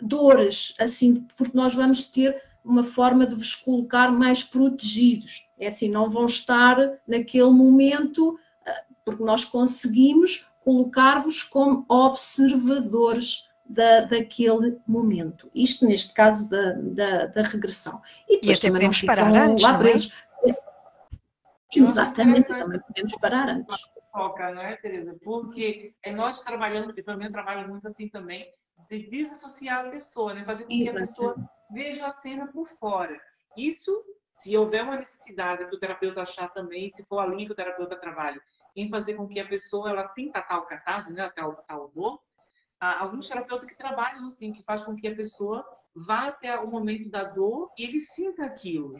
[0.00, 5.48] dores assim, porque nós vamos ter uma forma de vos colocar mais protegidos.
[5.58, 14.02] É assim, não vão estar naquele momento, ah, porque nós conseguimos colocar-vos como observadores da,
[14.02, 15.48] daquele momento.
[15.54, 18.00] Isto neste caso da, da, da regressão.
[18.28, 19.78] E, depois e até podemos parar antes, lá é?
[19.78, 20.12] presos.
[20.12, 20.25] É?
[21.82, 23.76] Exatamente, também podemos parar antes.
[24.12, 25.16] Foca, não é, Tereza?
[25.22, 28.50] Porque é nós trabalhando, pelo menos trabalho muito assim também,
[28.88, 30.44] de desassociar a pessoa, né?
[30.44, 31.36] fazer com que a pessoa
[31.72, 33.18] veja a cena por fora.
[33.56, 37.52] Isso, se houver uma necessidade que o terapeuta achar também, se for a linha que
[37.52, 38.40] o terapeuta trabalha,
[38.74, 42.20] em fazer com que a pessoa ela sinta tal catarse, né, tal, tal dor,
[42.78, 46.70] há alguns terapeutas que trabalham assim, que faz com que a pessoa vá até o
[46.70, 48.94] momento da dor e ele sinta aquilo.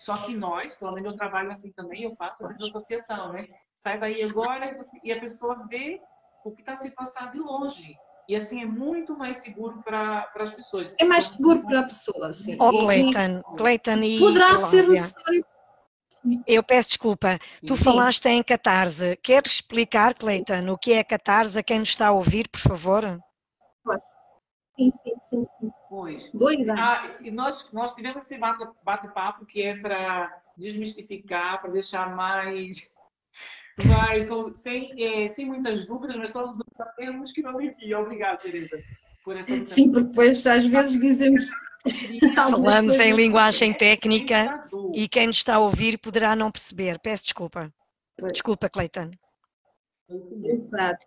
[0.00, 3.46] Só que nós, pelo menos eu trabalho assim também, eu faço a desassociação, né?
[3.76, 6.00] Sai daí agora e a pessoa vê
[6.42, 7.94] o que está se passando de longe.
[8.26, 10.94] E assim é muito mais seguro para as pessoas.
[10.98, 12.56] É mais seguro para a pessoa, sim.
[12.58, 15.44] Oh, Cleiton, Cleiton e Poderá ser necessário.
[16.46, 17.84] Eu peço desculpa, tu sim.
[17.84, 19.18] falaste em catarse.
[19.22, 23.20] Queres explicar, Cleiton, o que é catarse a quem nos está a ouvir, por favor?
[24.80, 25.70] Sim, sim, sim, sim.
[25.90, 26.32] Pois.
[26.32, 26.80] Dois anos.
[26.80, 28.40] Ah, e nós, nós tivemos esse
[28.82, 32.94] bate-papo que é para desmistificar, para deixar mais
[33.84, 37.98] mas sem, é, sem muitas dúvidas, mas todos sabemos que não devia.
[37.98, 38.78] Obrigada, Teresa,
[39.22, 41.44] por essa Sim, porque depois às vezes dizemos.
[42.36, 44.64] Falamos em linguagem técnica
[44.94, 46.98] e quem nos está a ouvir poderá não perceber.
[46.98, 47.72] Peço desculpa.
[48.32, 49.10] Desculpa, Cleiton.
[50.44, 51.06] Exato.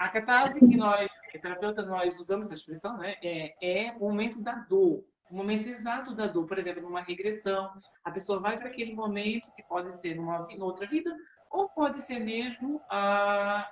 [0.00, 4.54] A catarse que nós, terapeuta, nós usamos a expressão, né, é, é o momento da
[4.54, 6.46] dor, o momento exato da dor.
[6.46, 7.70] Por exemplo, numa regressão,
[8.02, 11.14] a pessoa vai para aquele momento que pode ser numa, numa outra vida
[11.50, 13.68] ou pode ser mesmo a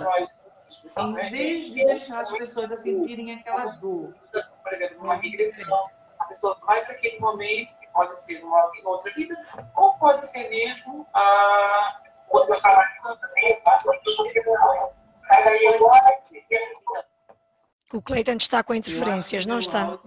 [0.00, 0.44] nós
[0.84, 5.88] então, em vez de deixar as pessoas sentirem aquela dor, por exemplo, numa regressão,
[6.32, 9.34] pessoa vai para aquele momento que pode ser numa, outra vida,
[9.76, 13.58] ou pode ser mesmo a quando nós trabalhamos também,
[17.92, 19.98] o Cleiton está com interferências, não está?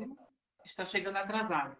[0.65, 1.77] Está chegando atrasado.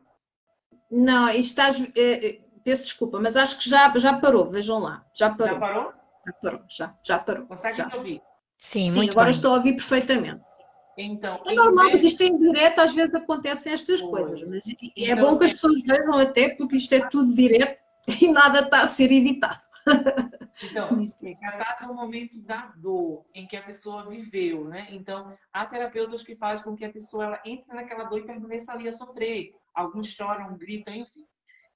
[0.89, 1.71] Não, está.
[1.95, 5.03] Eh, peço desculpa, mas acho que já, já parou, vejam lá.
[5.13, 5.55] Já parou.
[5.55, 5.93] Já parou?
[6.25, 7.47] Já parou, já, já parou.
[7.47, 7.89] Consegue já.
[7.93, 8.21] ouvir?
[8.57, 9.35] Sim, Sim muito agora bem.
[9.35, 10.45] estou a ouvir perfeitamente.
[10.97, 14.29] Então, é normal, porque isto é em direto, às vezes acontecem estas pois.
[14.29, 17.81] coisas, mas é então, bom que as pessoas vejam até, porque isto é tudo direto
[18.21, 19.59] e nada está a ser editado.
[20.63, 20.89] Então,
[21.41, 24.87] catarse é o momento da dor em que a pessoa viveu, né?
[24.89, 28.71] Então, há terapeutas que fazem com que a pessoa ela entre naquela dor e permaneça
[28.71, 31.25] ali a sofrer alguns choram, gritam, enfim.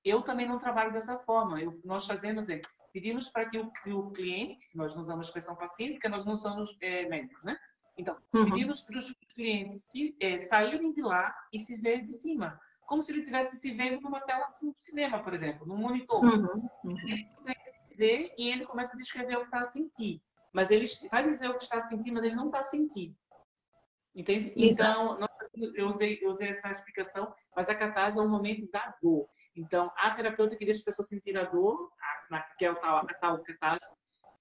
[0.04, 1.62] Eu também não trabalho dessa forma.
[1.62, 2.62] Eu, nós fazemos é,
[2.94, 6.38] pedimos para que o, que o cliente, nós não usamos expressão paciente, porque nós não
[6.38, 7.58] somos é, médicos, né?
[8.00, 8.46] Então, uhum.
[8.46, 12.58] pedimos para os clientes se, é, saírem de lá e se verem de cima,
[12.88, 16.24] como se ele estivesse se vendo numa tela do cinema, por exemplo, num monitor.
[16.24, 16.70] Uhum.
[16.86, 16.98] Uhum.
[17.10, 17.60] Ele consegue
[17.98, 20.22] ver e ele começa a descrever o que está a sentir.
[20.54, 23.14] Mas ele vai dizer o que está a sentir, mas ele não está a sentir.
[24.16, 24.54] Entende?
[24.56, 25.20] Então,
[25.76, 29.28] eu usei, eu usei essa explicação, mas a catarse é o momento da dor.
[29.54, 31.92] Então, a terapeuta que deixa a pessoa sentir a dor,
[32.32, 33.94] a, que é o tal, a tal catarse,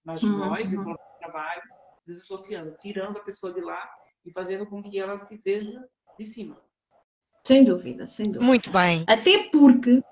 [0.05, 0.39] mas uhum.
[0.39, 0.93] nós, uhum.
[0.93, 1.78] o trabalho,
[2.09, 3.89] desassociando, tirando a pessoa de lá
[4.25, 5.85] e fazendo com que ela se veja
[6.19, 6.61] de cima.
[7.47, 8.45] Sem dúvida, sem dúvida.
[8.45, 9.05] Muito bem.
[9.07, 10.03] Até porque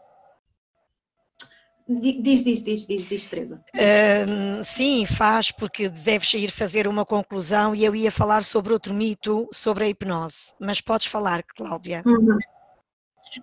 [1.88, 3.64] Diz, diz, diz, diz, diz, Teresa.
[3.72, 8.92] Uh, sim, faz, porque deves ir fazer uma conclusão e eu ia falar sobre outro
[8.92, 10.52] mito, sobre a hipnose.
[10.58, 12.02] Mas podes falar, Cláudia.
[12.04, 12.38] Uhum.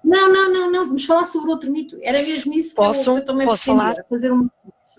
[0.03, 1.97] Não, não, não, não, vamos falar sobre outro mito.
[2.01, 3.95] Era mesmo isso posso, que eu, eu também posso falar?
[4.09, 4.49] fazer um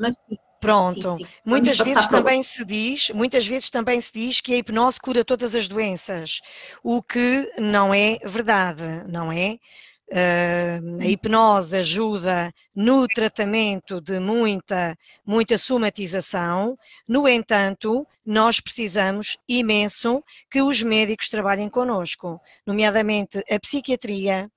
[0.01, 0.17] mas
[0.64, 1.16] Pronto.
[1.16, 1.27] Sim, sim.
[1.44, 5.55] Muitas vezes também se diz, muitas vezes também se diz que a hipnose cura todas
[5.55, 6.40] as doenças,
[6.83, 9.59] o que não é verdade, não é?
[10.07, 14.96] Uh, a hipnose ajuda no tratamento de muita,
[15.27, 24.50] muita somatização, no entanto, nós precisamos imenso que os médicos trabalhem connosco, nomeadamente a psiquiatria,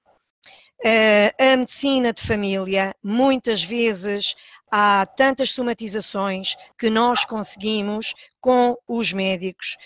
[0.86, 4.36] uh, a medicina de família, muitas vezes
[4.72, 9.78] há tantas somatizações que nós conseguimos, com os médicos,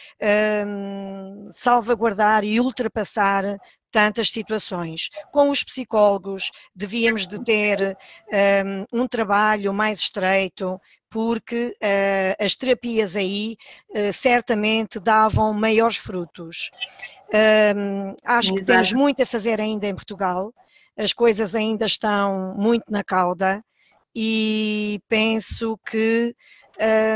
[0.68, 3.58] um, salvaguardar e ultrapassar
[3.92, 5.10] tantas situações.
[5.32, 7.98] Com os psicólogos, devíamos de ter
[8.94, 13.58] um, um trabalho mais estreito, porque uh, as terapias aí
[13.90, 16.72] uh, certamente davam maiores frutos.
[17.34, 18.60] Um, acho Exato.
[18.60, 20.54] que temos muito a fazer ainda em Portugal,
[20.98, 23.64] as coisas ainda estão muito na cauda
[24.16, 26.36] e penso que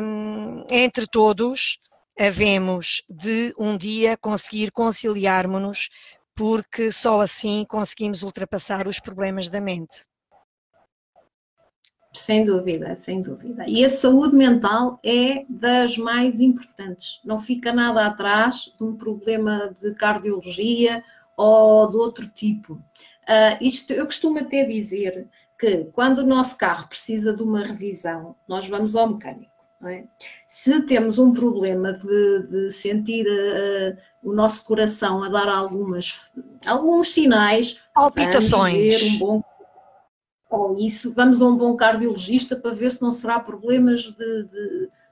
[0.02, 1.80] um, entre todos
[2.18, 5.90] havemos de um dia conseguir conciliarmos-nos,
[6.36, 10.06] porque só assim conseguimos ultrapassar os problemas da mente.
[12.14, 13.66] Sem dúvida, sem dúvida.
[13.68, 17.20] E a saúde mental é das mais importantes.
[17.26, 21.04] Não fica nada atrás de um problema de cardiologia
[21.36, 22.76] ou de outro tipo.
[22.76, 25.28] Uh, isto eu costumo até dizer
[25.66, 29.52] que quando o nosso carro precisa de uma revisão, nós vamos ao mecânico.
[29.84, 30.06] É?
[30.48, 36.32] Se temos um problema de, de sentir uh, o nosso coração a dar algumas,
[36.66, 39.44] alguns sinais, palpitações, um bom,
[40.50, 44.44] ou isso, vamos a um bom cardiologista para ver se não será problemas de,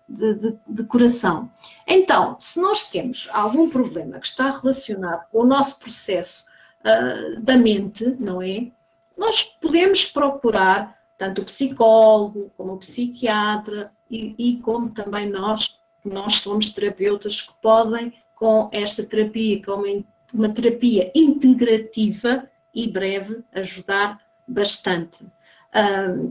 [0.10, 1.52] de, de, de coração.
[1.86, 6.46] Então, se nós temos algum problema que está relacionado com o nosso processo
[6.80, 8.72] uh, da mente, não é?
[9.18, 16.36] Nós podemos procurar tanto o psicólogo como o psiquiatra e, e como também nós, nós
[16.36, 24.20] somos terapeutas que podem, com esta terapia, com uma, uma terapia integrativa e breve, ajudar
[24.48, 25.26] bastante.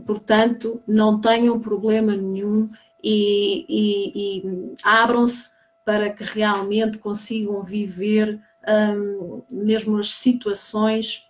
[0.05, 2.69] Portanto, não tenham problema nenhum
[3.03, 5.51] e, e, e abram-se
[5.83, 8.39] para que realmente consigam viver
[9.49, 11.29] mesmo as situações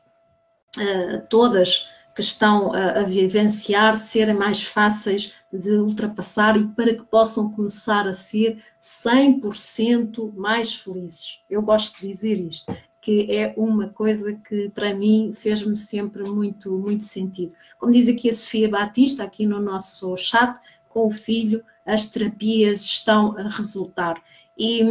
[1.30, 8.08] todas que estão a, vivenciar serem mais fáceis de ultrapassar e para que possam começar
[8.08, 11.44] a ser 100% mais felizes.
[11.50, 16.72] Eu gosto de dizer isto, que é uma coisa que para mim fez-me sempre muito,
[16.78, 17.56] muito sentido.
[17.80, 20.58] Como diz aqui a Sofia Batista, aqui no nosso chat,
[20.88, 24.22] com o filho, as terapias estão a resultar.
[24.58, 24.82] E,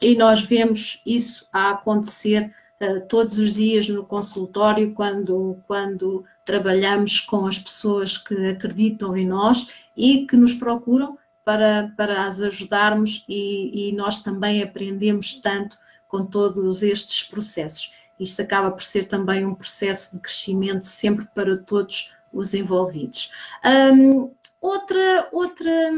[0.00, 2.59] e nós vemos isso a acontecer eh,
[3.08, 9.68] todos os dias no consultório, quando, quando trabalhamos com as pessoas que acreditam em nós
[9.96, 15.76] e que nos procuram para, para as ajudarmos, e, e nós também aprendemos tanto
[16.08, 17.92] com todos estes processos.
[18.18, 23.30] Isto acaba por ser também um processo de crescimento sempre para todos os envolvidos.
[23.64, 25.92] Um, outra, outra,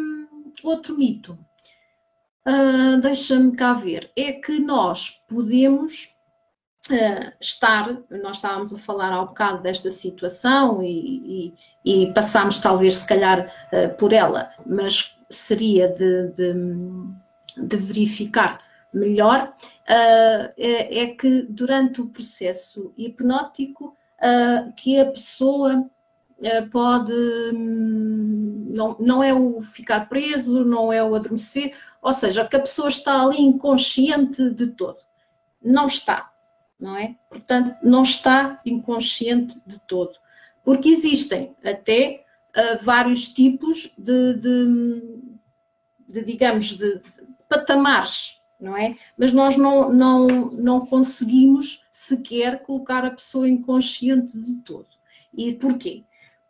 [0.62, 1.38] outro mito,
[2.46, 6.11] uh, deixa-me cá ver, é que nós podemos
[7.40, 11.52] estar, nós estávamos a falar há um bocado desta situação e,
[11.84, 16.54] e, e passámos talvez se calhar uh, por ela, mas seria de, de,
[17.56, 18.58] de verificar
[18.92, 19.52] melhor,
[19.88, 23.96] uh, é, é, que durante o processo hipnótico
[24.76, 25.84] que a pessoa
[26.70, 27.12] pode,
[27.52, 32.60] hum, não, não é o ficar preso, não é o adormecer, ou seja, que a
[32.60, 34.98] pessoa está ali inconsciente de todo.
[35.60, 36.31] Não está
[36.82, 37.14] não é?
[37.30, 40.18] Portanto, não está inconsciente de todo.
[40.64, 42.24] Porque existem até
[42.56, 45.02] uh, vários tipos de, de,
[46.08, 47.02] de digamos, de, de,
[47.48, 48.96] patamares, não é?
[49.16, 54.88] Mas nós não, não, não conseguimos sequer colocar a pessoa inconsciente de todo.
[55.32, 56.02] E porquê?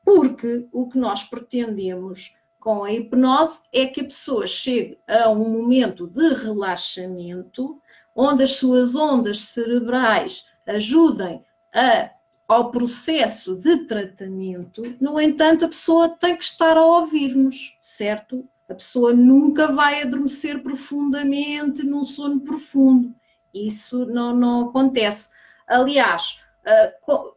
[0.02, 5.50] Porque o que nós pretendemos com a hipnose é que a pessoa chegue a um
[5.50, 7.82] momento de relaxamento
[8.14, 11.44] onde as suas ondas cerebrais ajudem
[11.74, 12.10] a,
[12.46, 18.46] ao processo de tratamento, no entanto, a pessoa tem que estar a ouvir-nos, certo?
[18.68, 23.14] A pessoa nunca vai adormecer profundamente num sono profundo.
[23.52, 25.30] Isso não, não acontece.
[25.66, 27.34] Aliás, uh,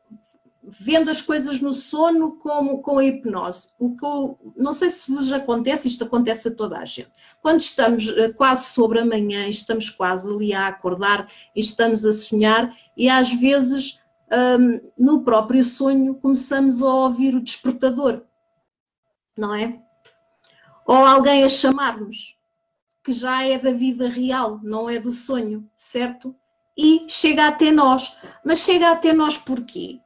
[0.68, 3.70] vendo as coisas no sono como com a hipnose.
[3.80, 7.12] O que eu, não sei se vos acontece, isto acontece a toda a gente.
[7.42, 12.14] Quando estamos eh, quase sobre a manhã, estamos quase ali a acordar e estamos a
[12.14, 14.00] sonhar, e às vezes
[14.32, 18.24] um, no próprio sonho começamos a ouvir o despertador,
[19.38, 19.80] não é?
[20.88, 22.38] Ou alguém a chamar-nos,
[23.04, 26.36] que já é da vida real, não é do sonho, certo?
[26.78, 28.18] E chega até nós.
[28.44, 30.00] Mas chega até nós porquê?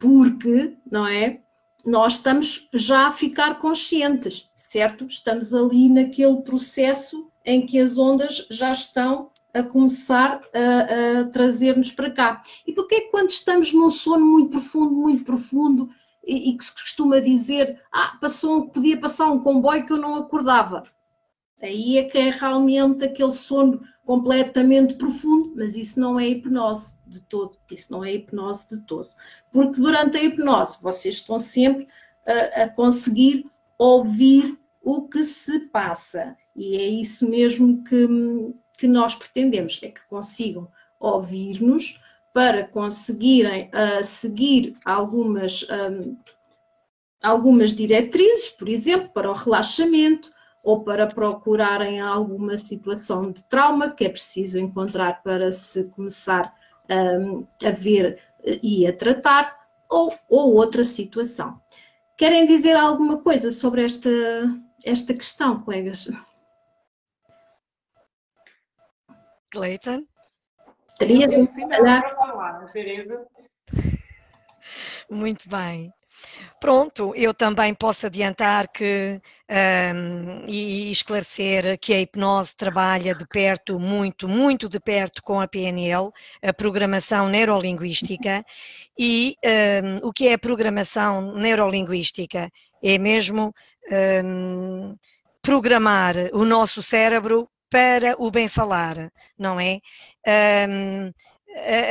[0.00, 1.40] Porque, não é?
[1.86, 5.04] Nós estamos já a ficar conscientes, certo?
[5.06, 11.92] Estamos ali naquele processo em que as ondas já estão a começar a, a trazer-nos
[11.92, 12.42] para cá.
[12.66, 15.88] E porquê quando estamos num sono muito profundo, muito profundo,
[16.24, 20.14] e, e, que se costuma dizer, ah, passou, podia passar um comboio que eu não
[20.16, 20.84] acordava.
[21.62, 27.20] Aí é que é realmente aquele sono completamente profundo, mas isso não é hipnose de
[27.20, 29.08] todo, isso não é hipnose de todo.
[29.52, 31.86] Porque durante a hipnose vocês estão sempre
[32.26, 33.46] a, a conseguir
[33.78, 36.36] ouvir o que se passa.
[36.56, 38.08] E é isso mesmo que,
[38.76, 40.66] que nós pretendemos, é que consigam
[40.98, 42.00] ouvir-nos
[42.34, 46.16] para conseguirem uh, seguir algumas, um,
[47.22, 50.32] algumas diretrizes, por exemplo, para o relaxamento
[50.62, 56.54] ou para procurarem alguma situação de trauma que é preciso encontrar para se começar
[56.90, 58.20] um, a ver
[58.62, 59.58] e a tratar,
[59.88, 61.60] ou, ou outra situação.
[62.16, 64.10] Querem dizer alguma coisa sobre esta,
[64.84, 66.08] esta questão, colegas?
[69.50, 70.06] Cleiton?
[70.98, 73.26] Teria de falar, Tereza.
[75.10, 75.92] Muito bem.
[76.60, 79.18] Pronto, eu também posso adiantar que
[79.50, 85.48] um, e esclarecer que a hipnose trabalha de perto, muito, muito de perto com a
[85.48, 86.10] PNL,
[86.42, 88.44] a programação neurolinguística.
[88.98, 89.36] E
[89.82, 92.50] um, o que é a programação neurolinguística?
[92.84, 93.54] É mesmo
[94.22, 94.94] um,
[95.40, 99.78] programar o nosso cérebro para o bem falar, não é?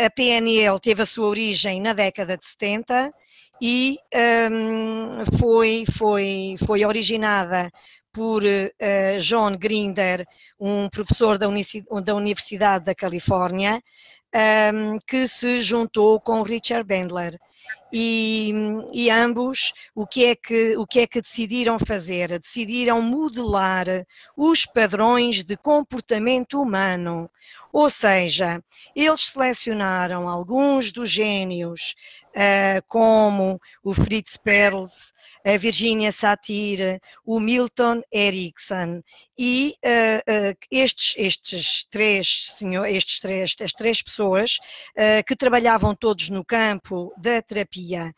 [0.06, 3.14] a PNL teve a sua origem na década de 70
[3.62, 3.98] e
[4.52, 7.72] um, foi, foi, foi originada
[8.12, 10.26] por uh, John Grinder,
[10.60, 11.48] um professor da,
[12.04, 13.82] da Universidade da Califórnia,
[14.74, 17.40] um, que se juntou com Richard Bandler.
[17.92, 18.54] E,
[18.94, 22.40] e, ambos o que, é que, o que é que decidiram fazer?
[22.40, 23.86] Decidiram modelar
[24.38, 27.30] os padrões de comportamento humano,
[27.72, 28.64] ou seja,
[28.96, 31.96] eles selecionaram alguns dos gênios,
[32.30, 35.14] uh, como o Fritz Perls,
[35.46, 39.02] a Virginia Satir, o Milton Erickson,
[39.38, 44.58] e uh, uh, estes, estes três senhor, estes três, estas três pessoas
[45.26, 48.14] que trabalhavam todos no campo da terapia.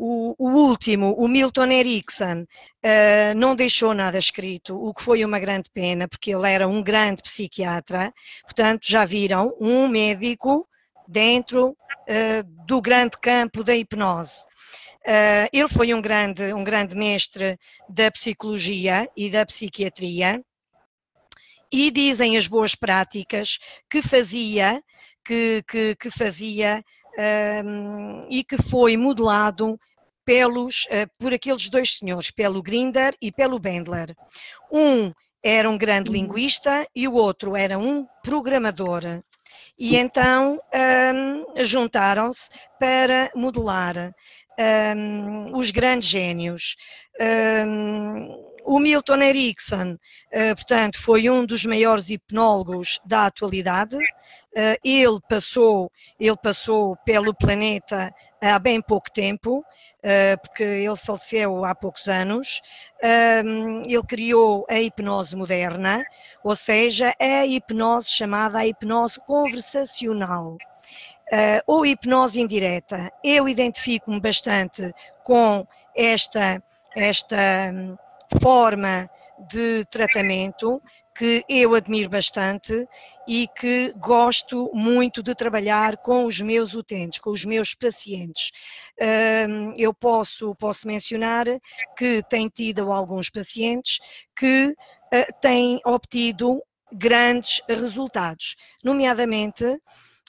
[0.00, 5.40] O, o, último, o Milton Erickson, uh, não deixou nada escrito, o que foi uma
[5.40, 8.14] grande pena, porque ele era um grande psiquiatra.
[8.44, 10.68] Portanto, já viram, um médico
[11.08, 14.44] dentro uh, do grande campo da hipnose.
[15.04, 20.40] Uh, ele foi um grande, um grande mestre da psicologia e da psiquiatria.
[21.72, 23.58] E dizem as boas práticas
[23.90, 24.80] que fazia,
[25.24, 26.84] que, que, que fazia
[27.18, 29.78] um, e que foi modelado
[30.28, 34.14] pelos, uh, por aqueles dois senhores, pelo Grinder e pelo Bendler.
[34.70, 35.10] Um
[35.42, 36.16] era um grande uhum.
[36.16, 39.22] linguista e o outro era um programador.
[39.78, 44.12] E então um, juntaram-se para modelar
[44.94, 46.76] um, os grandes gênios.
[47.66, 53.96] Um, o Milton Erickson, uh, portanto, foi um dos maiores hipnólogos da atualidade.
[53.96, 61.64] Uh, ele passou, ele passou pelo planeta há bem pouco tempo, uh, porque ele faleceu
[61.64, 62.60] há poucos anos.
[63.86, 66.04] ele criou a hipnose moderna,
[66.42, 70.56] ou seja, a hipnose chamada a hipnose conversacional.
[71.30, 73.12] Uh, ou hipnose indireta.
[73.22, 76.62] Eu identifico-me bastante com esta,
[76.96, 77.36] esta
[77.70, 77.98] hum,
[78.40, 79.10] forma
[79.50, 80.82] de tratamento
[81.18, 82.86] que eu admiro bastante
[83.26, 88.52] e que gosto muito de trabalhar com os meus utentes, com os meus pacientes.
[89.76, 91.44] Eu posso, posso mencionar
[91.96, 93.98] que tenho tido alguns pacientes
[94.36, 94.72] que
[95.12, 96.62] ah, têm obtido
[96.92, 98.54] grandes resultados,
[98.84, 99.64] nomeadamente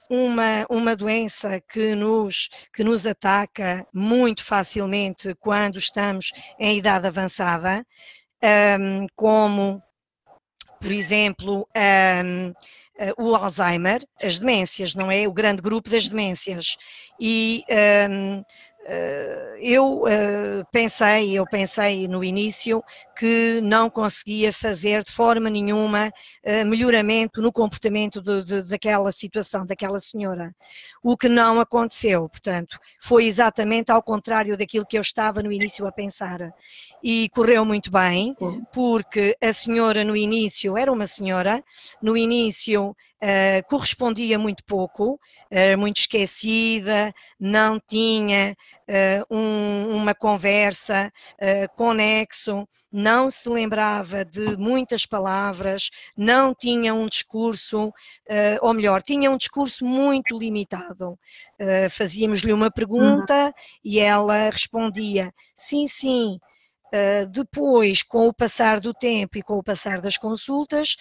[0.09, 7.85] uma, uma doença que nos, que nos ataca muito facilmente quando estamos em idade avançada,
[9.15, 9.83] como,
[10.79, 11.67] por exemplo,
[12.25, 12.53] um,
[13.17, 15.27] o Alzheimer, as demências, não é?
[15.27, 16.77] O grande grupo das demências.
[17.19, 17.63] E
[18.09, 18.43] um,
[19.61, 22.83] eu eh, pensei, eu pensei no início
[23.17, 26.11] que não conseguia fazer de forma nenhuma
[26.41, 30.55] eh, melhoramento no comportamento de, de, daquela situação, daquela senhora.
[31.03, 35.85] O que não aconteceu, portanto, foi exatamente ao contrário daquilo que eu estava no início
[35.85, 36.39] a pensar.
[37.03, 38.63] E correu muito bem, Sim.
[38.73, 41.63] porque a senhora no início era uma senhora,
[42.01, 48.55] no início uh, correspondia muito pouco, era muito esquecida, não tinha
[48.89, 57.07] uh, um, uma conversa uh, conexo, não se lembrava de muitas palavras, não tinha um
[57.07, 57.93] discurso,
[58.61, 61.15] ou melhor, tinha um discurso muito limitado.
[61.91, 63.51] Fazíamos-lhe uma pergunta uhum.
[63.83, 66.39] e ela respondia sim, sim.
[66.91, 70.95] Uh, depois, com o passar do tempo e com o passar das consultas,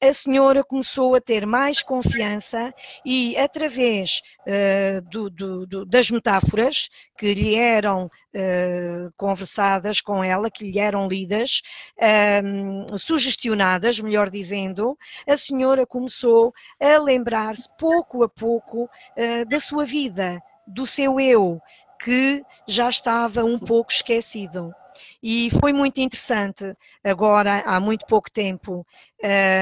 [0.00, 2.72] a senhora começou a ter mais confiança
[3.04, 10.50] e, através uh, do, do, do, das metáforas que lhe eram uh, conversadas com ela,
[10.50, 11.62] que lhe eram lidas,
[12.44, 14.96] um, sugestionadas, melhor dizendo,
[15.26, 21.60] a senhora começou a lembrar-se pouco a pouco uh, da sua vida, do seu eu,
[22.00, 24.72] que já estava um pouco esquecido.
[25.22, 26.74] E foi muito interessante.
[27.02, 28.86] Agora, há muito pouco tempo,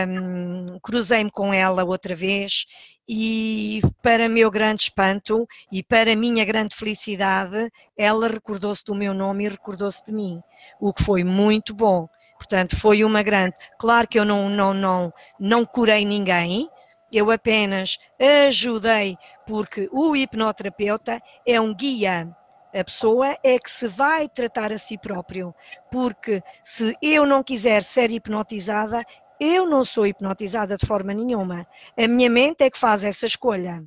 [0.08, 2.66] um, cruzei-me com ela outra vez
[3.08, 9.44] e, para meu grande espanto e para minha grande felicidade, ela recordou-se do meu nome
[9.44, 10.40] e recordou-se de mim,
[10.80, 12.08] o que foi muito bom.
[12.36, 13.56] Portanto, foi uma grande.
[13.78, 16.68] Claro que eu não, não, não, não curei ninguém,
[17.10, 17.98] eu apenas
[18.46, 19.16] ajudei,
[19.46, 22.36] porque o hipnoterapeuta é um guia
[22.76, 25.54] a pessoa é que se vai tratar a si próprio,
[25.90, 29.02] porque se eu não quiser ser hipnotizada,
[29.40, 31.66] eu não sou hipnotizada de forma nenhuma.
[31.96, 33.82] A minha mente é que faz essa escolha.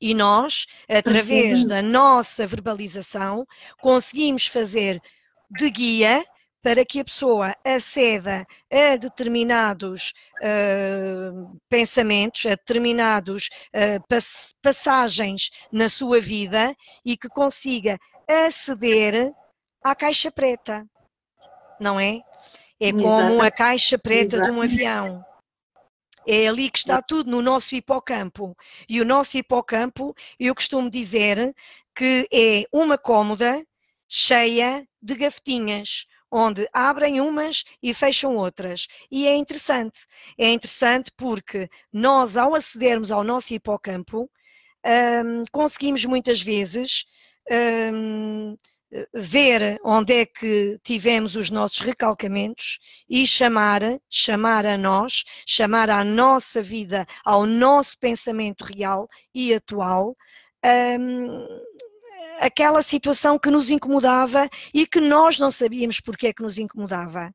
[0.00, 1.68] E nós, através Sim.
[1.68, 3.46] da nossa verbalização,
[3.80, 5.00] conseguimos fazer
[5.50, 6.24] de guia
[6.62, 15.88] para que a pessoa aceda a determinados uh, pensamentos, a determinados uh, pass passagens na
[15.88, 17.98] sua vida e que consiga
[18.28, 19.32] aceder
[19.82, 20.86] à caixa preta,
[21.80, 22.20] não é?
[22.80, 25.24] É como a caixa preta de um avião.
[26.26, 28.56] É ali que está tudo no nosso hipocampo.
[28.88, 31.52] E o nosso hipocampo, eu costumo dizer
[31.94, 33.64] que é uma cômoda
[34.08, 38.88] cheia de gavetinhas onde abrem umas e fecham outras.
[39.10, 40.00] E é interessante.
[40.38, 44.30] É interessante porque nós, ao acedermos ao nosso hipocampo,
[45.24, 47.04] um, conseguimos muitas vezes
[47.92, 48.56] um,
[49.14, 52.78] ver onde é que tivemos os nossos recalcamentos
[53.08, 53.80] e chamar,
[54.10, 60.16] chamar a nós, chamar à nossa vida, ao nosso pensamento real e atual,
[60.64, 61.46] um,
[62.42, 67.32] aquela situação que nos incomodava e que nós não sabíamos porque é que nos incomodava.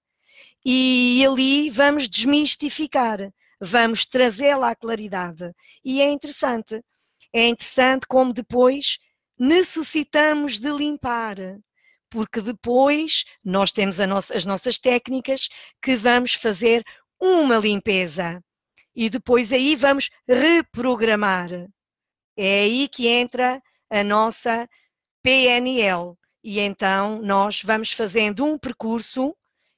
[0.66, 5.51] E ali vamos desmistificar, vamos trazê-la à claridade.
[5.84, 6.84] E é interessante.
[7.34, 8.97] É interessante como depois
[9.39, 11.38] necessitamos de limpar,
[12.10, 15.47] porque depois nós temos nossa, as nossas técnicas
[15.82, 16.84] que vamos fazer
[17.20, 18.43] uma limpeza
[18.95, 21.49] e depois aí vamos reprogramar.
[22.36, 24.68] É aí que entra a nossa
[25.24, 26.15] PNL.
[26.43, 29.36] E então nós vamos fazendo um percurso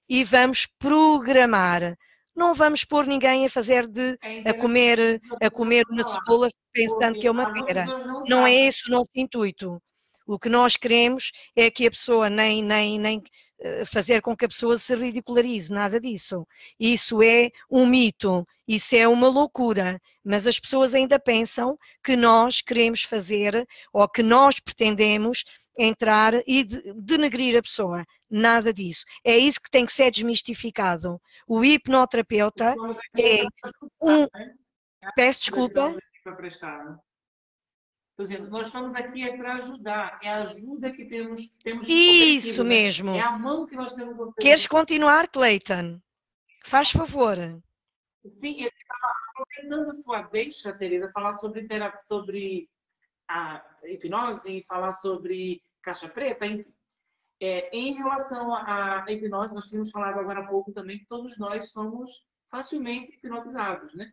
[0.08, 1.98] e vamos programar.
[2.36, 7.28] Não vamos pôr ninguém a fazer de a comer a comer uma cebola pensando que
[7.28, 7.86] é uma pera.
[8.28, 9.82] Não é esse o nosso intuito.
[10.28, 13.22] O que nós queremos é que a pessoa nem nem nem
[13.86, 16.48] fazer com que a pessoa se ridicularize, nada disso.
[16.80, 22.62] Isso é um mito, isso é uma loucura, mas as pessoas ainda pensam que nós
[22.62, 25.44] queremos fazer ou que nós pretendemos
[25.78, 26.64] entrar e
[26.96, 28.06] denegrir a pessoa.
[28.30, 29.04] Nada disso.
[29.24, 31.20] É isso que tem que ser desmistificado.
[31.48, 32.76] O hipnoterapeuta
[33.18, 33.46] é
[34.02, 34.28] um.
[35.16, 35.96] Peço desculpa.
[38.22, 42.70] Exemplo, nós estamos aqui é para ajudar, é a ajuda que temos, temos Isso né?
[42.70, 43.12] mesmo.
[43.12, 44.42] É a mão que nós temos oferecido.
[44.42, 46.02] Queres continuar, Cleiton?
[46.66, 47.38] Faz favor.
[48.28, 51.66] Sim, eu estava aproveitando a sua deixa, Tereza, falar sobre,
[52.02, 52.70] sobre
[53.30, 56.74] a hipnose, falar sobre caixa preta, enfim.
[57.40, 61.72] É, em relação à hipnose, nós tínhamos falado agora há pouco também que todos nós
[61.72, 64.12] somos facilmente hipnotizados, né?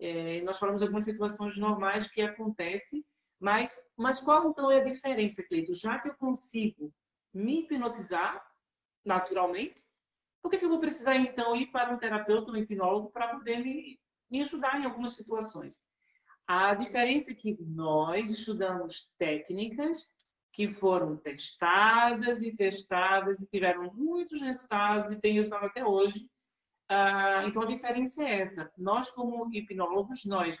[0.00, 3.04] É, nós falamos algumas situações normais que acontecem
[3.42, 5.74] mas, mas qual então é a diferença, Cleito?
[5.74, 6.94] Já que eu consigo
[7.34, 8.40] me hipnotizar
[9.04, 9.82] naturalmente,
[10.40, 13.58] por que, que eu vou precisar então ir para um terapeuta, um hipnólogo, para poder
[13.58, 13.98] me,
[14.30, 15.76] me ajudar em algumas situações?
[16.46, 20.16] A diferença é que nós estudamos técnicas
[20.52, 26.30] que foram testadas e testadas e tiveram muitos resultados e têm resultado até hoje.
[26.88, 28.70] Ah, então a diferença é essa.
[28.78, 30.58] Nós, como hipnólogos, nós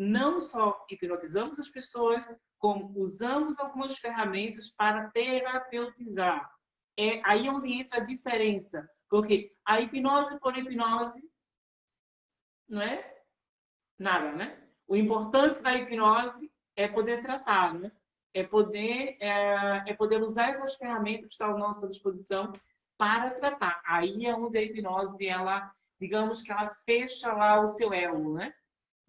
[0.00, 2.24] não só hipnotizamos as pessoas,
[2.58, 6.50] como usamos algumas ferramentas para terapeutizar.
[6.98, 11.22] É aí onde entra a diferença, porque a hipnose por hipnose,
[12.68, 13.20] não é?
[14.00, 14.58] nada, né?
[14.88, 17.92] O importante da hipnose é poder tratar, né?
[18.32, 22.52] É poder, é, é poder usar essas ferramentas que estão à nossa disposição
[22.96, 23.82] para tratar.
[23.84, 25.70] Aí é onde a hipnose, ela,
[26.00, 28.54] digamos que ela fecha lá o seu elo, né?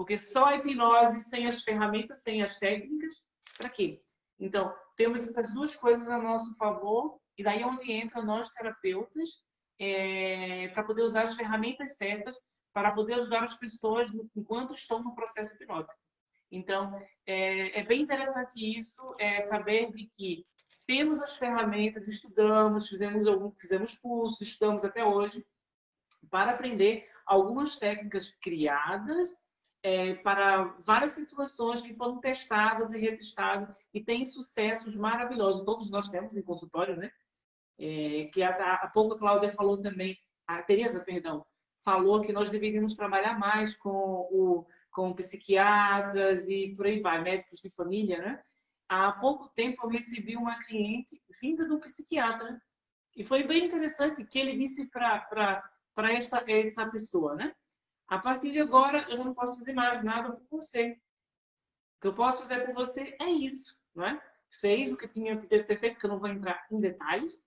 [0.01, 3.23] Porque só a hipnose sem as ferramentas, sem as técnicas,
[3.55, 4.01] para quê?
[4.39, 9.45] Então, temos essas duas coisas a nosso favor, e daí é onde entra nós terapeutas,
[9.79, 12.35] é, para poder usar as ferramentas certas
[12.73, 16.01] para poder ajudar as pessoas enquanto estão no processo hipnótico.
[16.51, 20.43] Então, é, é bem interessante isso, é, saber de que
[20.87, 25.45] temos as ferramentas, estudamos, fizemos, algum, fizemos cursos, estamos até hoje,
[26.31, 29.29] para aprender algumas técnicas criadas
[29.84, 35.65] é, para várias situações que foram testadas e retestadas e têm sucessos maravilhosos.
[35.65, 37.11] Todos nós temos em consultório, né?
[37.79, 40.15] É, que há, pouco a Cláudia falou também,
[40.45, 41.43] a Tereza, perdão,
[41.84, 47.59] falou que nós deveríamos trabalhar mais com, o, com psiquiatras e por aí vai, médicos
[47.59, 48.43] de família, né?
[48.88, 52.61] Há pouco tempo eu recebi uma cliente vinda do psiquiatra
[53.15, 55.63] e foi bem interessante que ele disse para
[56.13, 57.55] essa pessoa, né?
[58.12, 60.91] A partir de agora eu já não posso fazer mais nada por você.
[60.91, 64.22] O que eu posso fazer por você é isso, não é?
[64.59, 67.41] Fez o que tinha que ser feito, que eu não vou entrar em detalhes,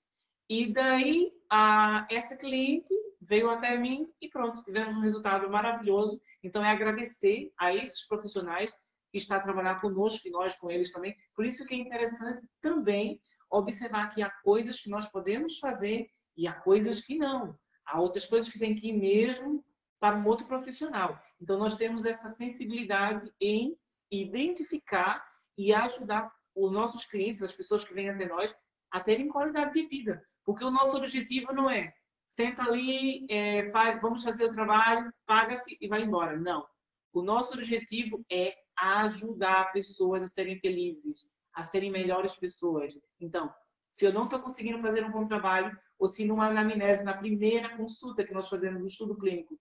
[0.49, 6.19] e daí, a, essa cliente veio até mim e pronto, tivemos um resultado maravilhoso.
[6.43, 8.73] Então, é agradecer a esses profissionais
[9.13, 11.15] que estão a trabalhar conosco e nós com eles também.
[11.37, 16.49] Por isso que é interessante também observar que há coisas que nós podemos fazer e
[16.49, 17.55] há coisas que não.
[17.85, 19.63] Há outras coisas que tem que ir mesmo
[20.01, 21.19] para um outro profissional.
[21.41, 23.77] Então, nós temos essa sensibilidade em
[24.11, 25.25] identificar
[25.57, 28.55] e ajudar os nossos clientes, as pessoas que vêm até nós,
[28.91, 30.23] a terem qualidade de vida.
[30.45, 31.93] Porque o nosso objetivo não é
[32.27, 36.37] senta ali, é, faz, vamos fazer o trabalho, paga-se e vai embora.
[36.37, 36.67] Não.
[37.13, 42.99] O nosso objetivo é ajudar pessoas a serem felizes, a serem melhores pessoas.
[43.21, 43.53] Então,
[43.89, 47.77] se eu não estou conseguindo fazer um bom trabalho, ou se numa anamnese, na primeira
[47.77, 49.57] consulta que nós fazemos no estudo clínico,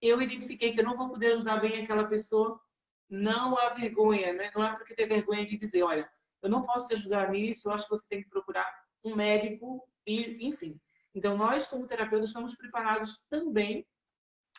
[0.00, 2.60] eu identifiquei que eu não vou poder ajudar bem aquela pessoa,
[3.08, 4.50] não há vergonha, né?
[4.54, 6.08] Não é porque ter vergonha de dizer, olha,
[6.42, 8.68] eu não posso te ajudar nisso, eu acho que você tem que procurar
[9.04, 10.80] um médico e, enfim.
[11.14, 13.86] Então, nós, como terapeutas, estamos preparados também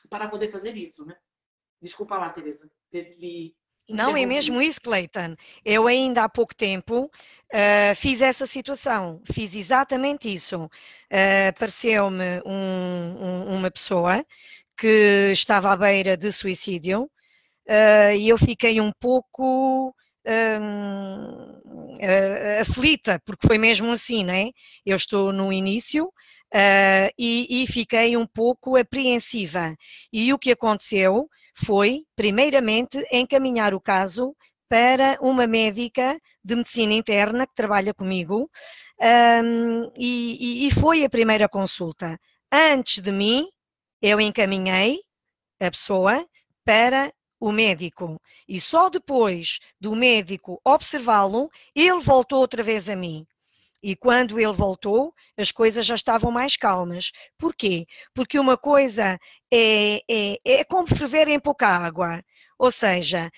[0.10, 1.16] para poder fazer isso, né?
[1.82, 3.10] Desculpa lá, Tereza, ter
[3.90, 5.36] não, é mesmo isso, Cleiton.
[5.66, 10.66] Eu ainda há pouco tempo uh, fiz essa situação, fiz exatamente isso.
[10.66, 14.24] Uh, Apareceu-me um, um, uma pessoa
[14.80, 19.92] que estava à beira de suicídio uh, e eu fiquei um pouco uh,
[22.62, 24.52] aflita, porque foi mesmo assim, né?
[24.86, 29.76] Eu estou no início uh, e, e fiquei um pouco apreensiva.
[30.12, 34.34] E o que aconteceu foi, primeiramente, encaminhar o caso
[34.70, 38.50] para uma médica de medicina interna que trabalha comigo
[39.02, 42.20] um, e, e, foi a primeira consulta.
[42.52, 43.48] Antes de mim,
[44.02, 45.02] eu encaminhei
[45.60, 46.26] a pessoa
[46.66, 53.26] para o médico e só depois do médico observá-lo, ele voltou outra vez a mim.
[53.82, 57.12] E quando ele voltou, as coisas já estavam mais calmas.
[57.38, 57.86] Porquê?
[58.14, 59.18] Porque uma coisa
[59.52, 62.22] é, é, é como ferver em pouca água.
[62.58, 63.32] Ou seja,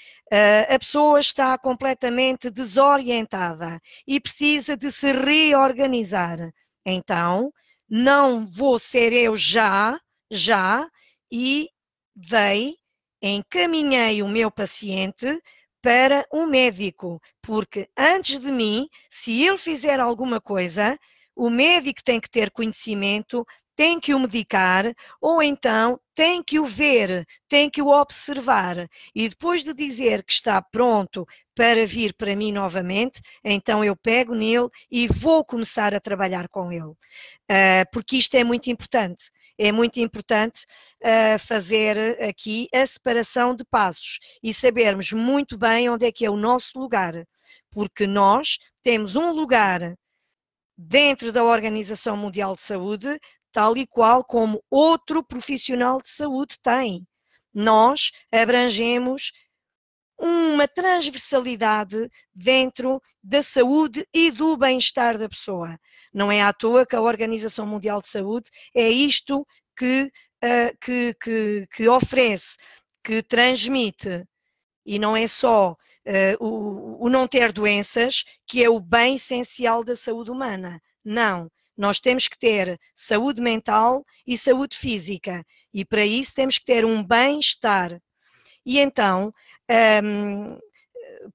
[0.67, 6.39] a pessoa está completamente desorientada e precisa de se reorganizar.
[6.83, 7.53] Então,
[7.87, 9.99] não vou ser eu já,
[10.31, 10.89] já,
[11.31, 11.69] e
[12.15, 12.75] dei
[13.21, 15.39] encaminhei o meu paciente
[15.81, 20.97] para um médico, porque antes de mim, se ele fizer alguma coisa,
[21.35, 26.65] o médico tem que ter conhecimento, tem que o medicar, ou então tem que o
[26.65, 28.87] ver, tem que o observar.
[29.15, 31.25] E depois de dizer que está pronto
[31.55, 36.71] para vir para mim novamente, então eu pego nele e vou começar a trabalhar com
[36.71, 36.83] ele.
[36.83, 39.31] Uh, porque isto é muito importante
[39.63, 40.65] é muito importante
[41.03, 46.31] uh, fazer aqui a separação de passos e sabermos muito bem onde é que é
[46.31, 47.13] o nosso lugar,
[47.69, 49.93] porque nós temos um lugar
[50.75, 53.19] dentro da Organização Mundial de Saúde,
[53.51, 57.05] tal e qual como outro profissional de saúde tem.
[57.53, 59.31] Nós abrangemos
[60.21, 65.79] uma transversalidade dentro da saúde e do bem-estar da pessoa.
[66.13, 69.45] Não é à toa que a Organização Mundial de Saúde é isto
[69.75, 70.11] que,
[70.43, 72.57] uh, que, que, que, oferece,
[73.03, 74.23] que transmite,
[74.85, 79.83] e não é só uh, o, o não ter doenças, que é o bem essencial
[79.83, 80.79] da saúde humana.
[81.03, 81.49] Não.
[81.75, 85.43] Nós temos que ter saúde mental e saúde física,
[85.73, 87.99] e para isso temos que ter um bem-estar
[88.63, 89.33] E então,
[90.03, 90.57] um,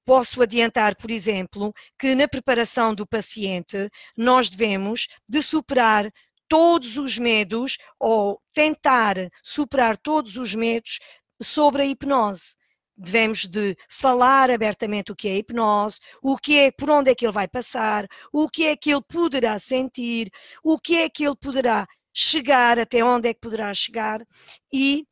[0.05, 6.11] posso adiantar, por exemplo, que na preparação do paciente nós devemos de superar
[6.47, 10.99] todos os medos ou tentar superar todos os medos
[11.41, 12.55] sobre a hipnose.
[12.95, 17.25] Devemos de falar abertamente o que é hipnose, o que é, por onde é que
[17.25, 20.31] ele vai passar, o que é que ele poderá sentir,
[20.63, 24.25] o que é que ele poderá chegar, até onde é que poderá chegar
[24.73, 25.05] e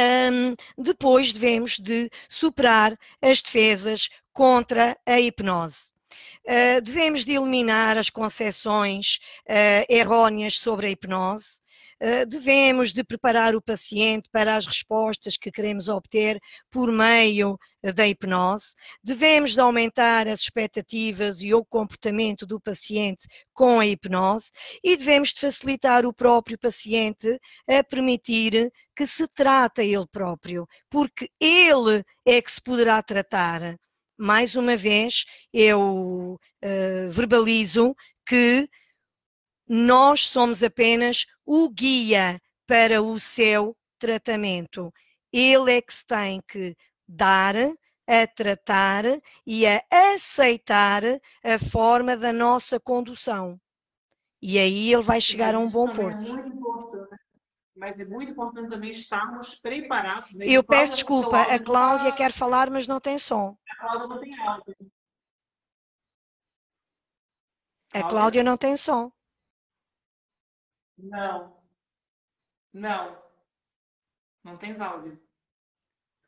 [0.00, 5.92] um, depois devemos de superar as defesas contra a hipnose.
[6.44, 11.60] Uh, devemos de eliminar as concepções uh, erróneas sobre a hipnose,
[12.28, 16.40] devemos de preparar o paciente para as respostas que queremos obter
[16.70, 17.58] por meio
[17.94, 24.50] da hipnose, devemos de aumentar as expectativas e o comportamento do paciente com a hipnose
[24.82, 27.38] e devemos de facilitar o próprio paciente
[27.68, 33.76] a permitir que se trata ele próprio, porque ele é que se poderá tratar.
[34.18, 37.94] Mais uma vez, eu uh, verbalizo
[38.26, 38.68] que
[39.72, 44.92] nós somos apenas o guia para o seu tratamento.
[45.32, 49.04] Ele é que se tem que dar, a tratar
[49.46, 49.80] e a
[50.12, 53.60] aceitar a forma da nossa condução.
[54.42, 56.18] E aí ele vai chegar a um bom é porto.
[56.18, 57.16] É
[57.76, 60.34] mas é muito importante também estarmos preparados.
[60.34, 60.46] Né?
[60.48, 63.56] Eu peço desculpa, a Cláudia quer falar, mas não tem som.
[63.68, 64.76] A Cláudia não tem áudio.
[67.94, 69.12] A Cláudia não tem som.
[71.02, 71.56] Não.
[72.72, 73.22] Não.
[74.44, 75.20] Não tens áudio.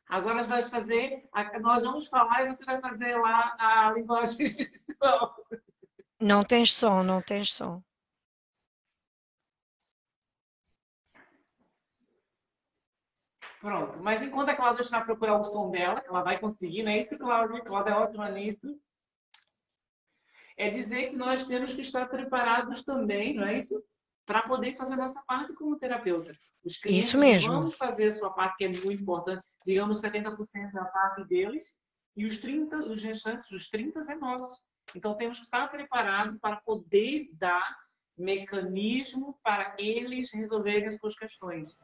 [0.07, 1.29] Agora nós vamos fazer,
[1.61, 5.35] nós vamos falar e você vai fazer lá a linguagem visual.
[6.19, 7.81] Não tens som, não tens som.
[13.59, 16.83] Pronto, mas enquanto a Cláudia está a procurar o som dela, que ela vai conseguir,
[16.83, 17.61] não é isso, Cláudia?
[17.61, 18.77] Cláudia é ótima nisso.
[20.57, 23.81] É dizer que nós temos que estar preparados também, não é isso?
[24.25, 26.31] Para poder fazer a nossa parte como terapeuta.
[26.63, 27.61] Os clientes isso mesmo.
[27.61, 31.75] vão fazer a sua parte, que é muito importante, digamos 70% da parte deles,
[32.15, 34.63] e os 30, os restantes, os 30 é nosso.
[34.95, 37.75] Então temos que estar preparados para poder dar
[38.17, 41.77] mecanismo para eles resolverem as suas questões.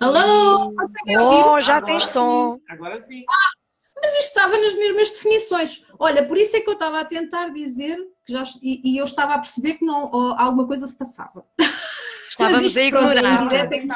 [0.00, 0.72] Alô?
[0.74, 1.44] Consegue ouvir?
[1.44, 2.58] Oh, já tem som.
[2.68, 3.24] Agora sim.
[3.28, 3.50] Ah,
[3.96, 5.84] mas isto estava nas mesmas definições.
[5.98, 9.34] Olha, por isso é que eu estava a tentar dizer já, e, e eu estava
[9.34, 11.44] a perceber que não, alguma coisa se passava.
[12.28, 13.48] Estávamos a ignorar.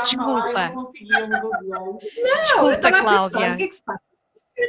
[0.02, 0.68] Desculpa.
[0.70, 3.38] Não, Desculpa, eu Cláudia.
[3.38, 4.04] Pensar, o que é que se passa?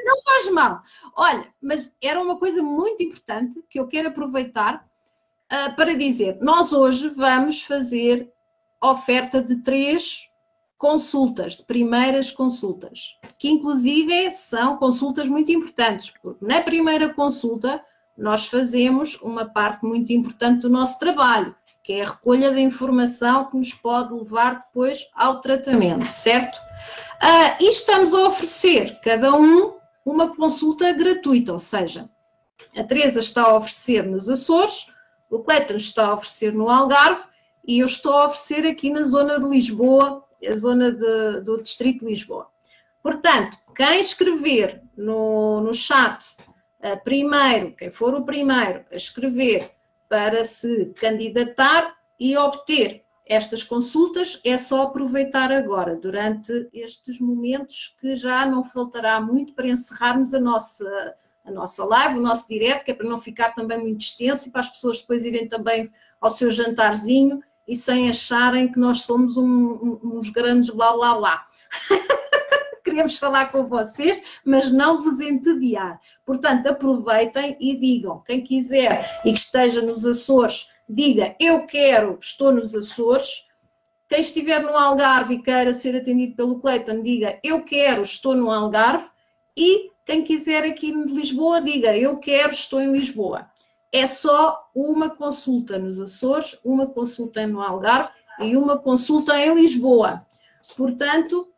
[0.05, 0.81] Não faz mal.
[1.15, 4.87] Olha, mas era uma coisa muito importante que eu quero aproveitar
[5.51, 6.37] uh, para dizer.
[6.41, 8.31] Nós hoje vamos fazer
[8.81, 10.29] oferta de três
[10.77, 17.83] consultas, de primeiras consultas, que inclusive são consultas muito importantes, porque na primeira consulta
[18.19, 23.49] nós fazemos uma parte muito importante do nosso trabalho, que é a recolha da informação
[23.49, 26.57] que nos pode levar depois ao tratamento, certo?
[26.57, 29.73] Uh, e estamos a oferecer cada um
[30.05, 32.09] uma consulta gratuita, ou seja,
[32.77, 34.87] a Teresa está a oferecer nos Açores,
[35.29, 37.23] o Cleiton está a oferecer no Algarve
[37.65, 41.99] e eu estou a oferecer aqui na zona de Lisboa a zona de, do Distrito
[41.99, 42.47] de Lisboa.
[43.03, 46.37] Portanto, quem escrever no, no chat
[47.03, 49.71] primeiro, quem for o primeiro a escrever
[50.07, 58.15] para se candidatar e obter estas consultas, é só aproveitar agora, durante estes momentos que
[58.15, 61.15] já não faltará muito para encerrarmos a nossa,
[61.45, 64.51] a nossa live, o nosso direto, que é para não ficar também muito extenso e
[64.51, 65.87] para as pessoas depois irem também
[66.19, 71.47] ao seu jantarzinho e sem acharem que nós somos um, uns grandes blá blá blá.
[72.99, 76.01] Queremos falar com vocês, mas não vos entediar.
[76.25, 78.21] Portanto, aproveitem e digam.
[78.27, 83.45] Quem quiser e que esteja nos Açores, diga eu quero, estou nos Açores.
[84.09, 88.51] Quem estiver no Algarve e queira ser atendido pelo Cleiton, diga eu quero, estou no
[88.51, 89.07] Algarve.
[89.55, 93.47] E quem quiser aqui em Lisboa, diga eu quero, estou em Lisboa
[93.91, 100.23] é só uma consulta nos Açores, uma consulta no Algarve e uma consulta em Lisboa.
[100.77, 101.51] Portanto,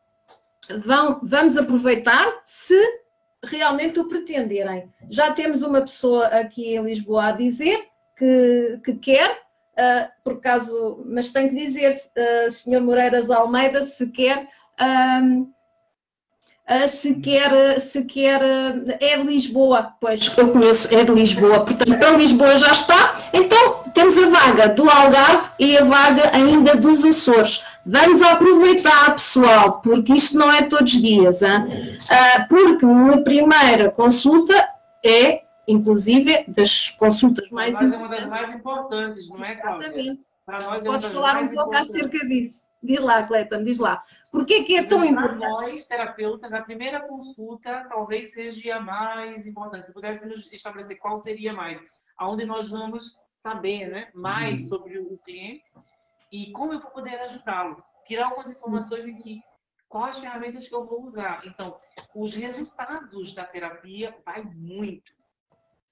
[0.80, 2.76] vão, vamos aproveitar se
[3.44, 4.90] realmente o pretenderem.
[5.10, 11.04] Já temos uma pessoa aqui em Lisboa a dizer que, que quer, uh, por caso,
[11.06, 12.82] mas tenho que dizer, uh, Sr.
[12.82, 14.48] Moreiras Almeida, se quer.
[14.80, 15.52] Um,
[16.88, 18.42] se quer, se quer,
[19.02, 23.84] é de Lisboa, pois eu conheço, é de Lisboa, portanto para Lisboa já está, então
[23.94, 30.14] temos a vaga do Algarve e a vaga ainda dos Açores, Vamos aproveitar, pessoal, porque
[30.14, 31.66] isto não é todos os dias, hein?
[32.04, 34.54] Uh, porque uma primeira consulta
[35.04, 37.94] é, inclusive, das consultas mais importantes.
[37.94, 39.88] é uma das mais importantes, não é, Cláudia?
[39.88, 40.22] Exatamente.
[40.46, 42.70] Para nós é Podes falar um pouco acerca disso.
[42.84, 44.04] Diz lá, Cleiton, diz lá.
[44.32, 45.40] Por que, que é tão importante?
[45.40, 49.86] Para nós, terapeutas, a primeira consulta talvez seja a mais importante.
[49.86, 51.80] Se pudéssemos estabelecer qual seria mais,
[52.18, 54.70] aonde nós vamos saber né, mais uhum.
[54.70, 55.70] sobre o cliente
[56.32, 57.84] e como eu vou poder ajudá-lo.
[58.06, 59.42] Tirar algumas informações em que
[59.88, 61.46] quais ferramentas que eu vou usar.
[61.46, 61.78] Então,
[62.16, 65.12] os resultados da terapia vai muito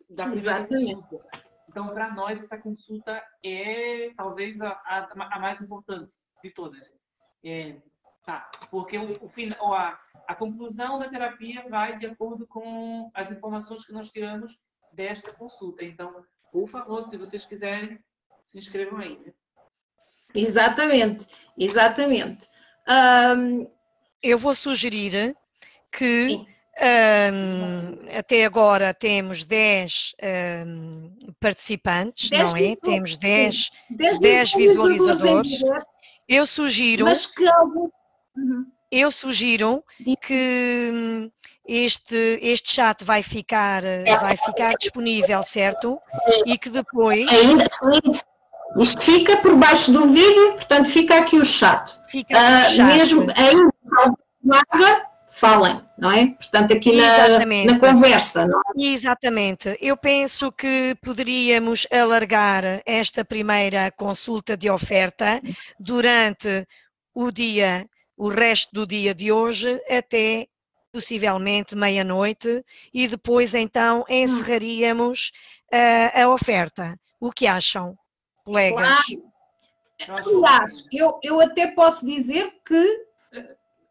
[0.09, 1.03] da Exatamente.
[1.67, 6.91] Então, para nós, essa consulta é talvez a, a, a mais importante de todas.
[7.45, 7.79] É,
[8.23, 13.31] tá, porque o, o final, a, a conclusão da terapia vai de acordo com as
[13.31, 15.83] informações que nós tiramos desta consulta.
[15.83, 18.03] Então, por favor, se vocês quiserem,
[18.41, 19.19] se inscrevam aí.
[19.19, 19.33] Né?
[20.35, 21.25] Exatamente,
[21.57, 22.47] exatamente.
[22.87, 23.67] Um...
[24.21, 25.35] Eu vou sugerir
[25.91, 26.45] que
[26.79, 30.15] um, até agora temos 10
[30.65, 32.75] um, participantes, 10 não é?
[32.75, 35.61] Temos 10, 10, 10 visualizadores.
[36.27, 37.05] Eu sugiro.
[37.05, 37.43] Mas que.
[37.43, 38.65] Uhum.
[38.91, 39.83] Eu sugiro
[40.21, 41.31] que hum,
[41.67, 43.83] este, este chat vai ficar,
[44.19, 45.99] vai ficar disponível, certo?
[46.45, 47.29] E que depois.
[47.29, 47.67] Ainda
[48.77, 51.99] isto fica por baixo do vídeo, portanto fica aqui o chat.
[52.11, 52.81] Fica o chat.
[52.81, 56.27] Uh, mesmo ainda falem, não é?
[56.27, 58.83] Portanto, aqui na, na, conversa, não é?
[58.83, 59.77] Exatamente.
[59.79, 65.41] Eu penso que poderíamos alargar esta primeira consulta de oferta
[65.79, 66.67] durante
[67.13, 70.47] o dia, o resto do dia de hoje, até
[70.91, 72.63] possivelmente meia-noite,
[72.93, 75.31] e depois então encerraríamos
[75.71, 76.99] uh, a oferta.
[77.19, 77.97] O que acham,
[78.49, 78.97] colegas?
[80.05, 80.45] Claro.
[80.45, 83.05] Aliás, eu, eu até posso dizer que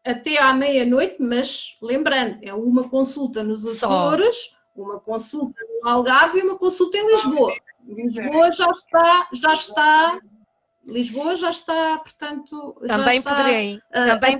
[0.03, 4.81] até à meia-noite, mas lembrando, é uma consulta nos Açores, Só.
[4.81, 7.53] uma consulta no Algarve e uma consulta em Lisboa.
[7.85, 10.19] Lisboa já está, já está,
[10.85, 14.37] Lisboa já está, portanto, também está poderei, também,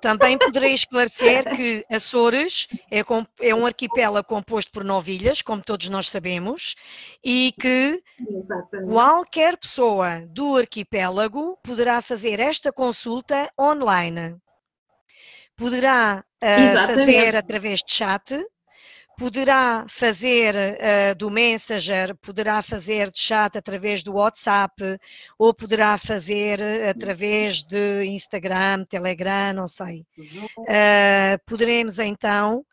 [0.00, 3.00] também poderei esclarecer que Açores é,
[3.40, 6.74] é, um arquipélago composto por nove ilhas, como todos nós sabemos,
[7.24, 8.92] e que Exatamente.
[8.92, 14.40] qualquer pessoa do arquipélago poderá fazer esta consulta online
[15.56, 18.32] poderá uh, fazer através de chat,
[19.16, 24.98] poderá fazer uh, do Messenger, poderá fazer de chat através do WhatsApp,
[25.38, 30.04] ou poderá fazer através de Instagram, Telegram, não sei.
[30.58, 32.64] Uh, poderemos então,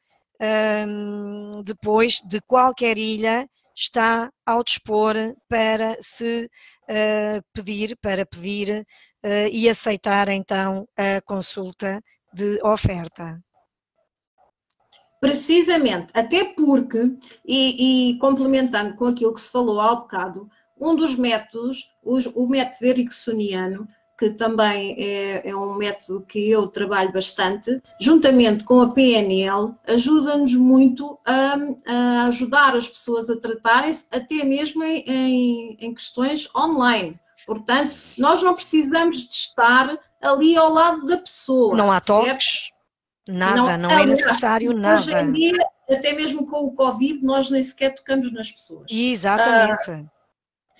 [0.87, 5.15] um, depois de qualquer ilha, está ao dispor
[5.47, 6.49] para se
[6.89, 8.85] uh, pedir, para pedir
[9.51, 12.01] e aceitar então a consulta
[12.33, 13.37] de oferta.
[15.19, 17.11] Precisamente, até porque,
[17.45, 20.49] e, e, complementando com aquilo que se falou há bocado,
[20.79, 26.67] um dos métodos, os, o método ericksoniano, que também é, é, um método que eu
[26.67, 31.55] trabalho bastante, juntamente com a PNL, ajuda-nos muito a,
[31.85, 37.17] a, ajudar as pessoas a tratarem-se, até mesmo em, em, em questões online.
[37.45, 41.75] Portanto, nós não precisamos de estar ali ao lado da pessoa.
[41.77, 42.71] Não há toques,
[43.29, 44.95] nada, não, não é necessário nada.
[44.95, 48.85] Hoje em dia, até mesmo com o Covid, nós nem sequer tocamos nas pessoas.
[48.91, 49.91] Exatamente.
[49.91, 50.03] Ah,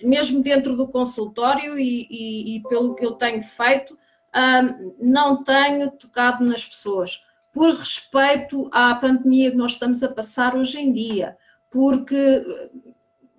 [0.02, 3.98] mesmo dentro do consultório e, e, e, pelo que eu tenho feito,
[4.32, 4.62] ah,
[4.98, 7.22] não tenho tocado nas pessoas.
[7.52, 11.36] Por respeito à pandemia que nós estamos a passar hoje em dia,
[11.70, 12.44] porque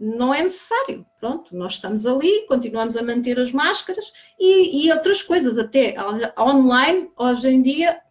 [0.02, 1.06] não é necessário.
[1.20, 5.96] Pronto, nós estamos ali, continuamos a manter as máscaras e, e, outras coisas, até
[6.38, 8.02] online, hoje em dia,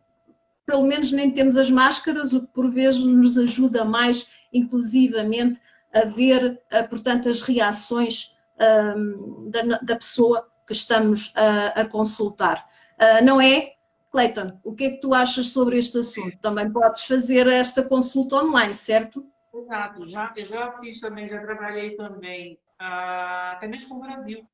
[0.71, 5.61] pelo menos nem temos as máscaras, o que por vezes nos ajuda mais, inclusivamente,
[5.93, 12.65] a ver, portanto, as reações uh, da, da, pessoa que estamos a, a consultar.
[12.97, 13.73] Uh, não é?
[14.13, 16.39] Cleiton, o que é que tu achas sobre este assunto?
[16.39, 19.27] Também podes fazer esta consulta online, certo?
[19.53, 24.47] Exato, já, eu já fiz também, já trabalhei também, uh, até mesmo com o Brasil.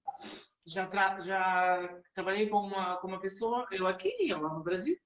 [0.65, 4.97] Já, tra já trabalhei com uma, com uma pessoa, eu aqui e lá no Brasil,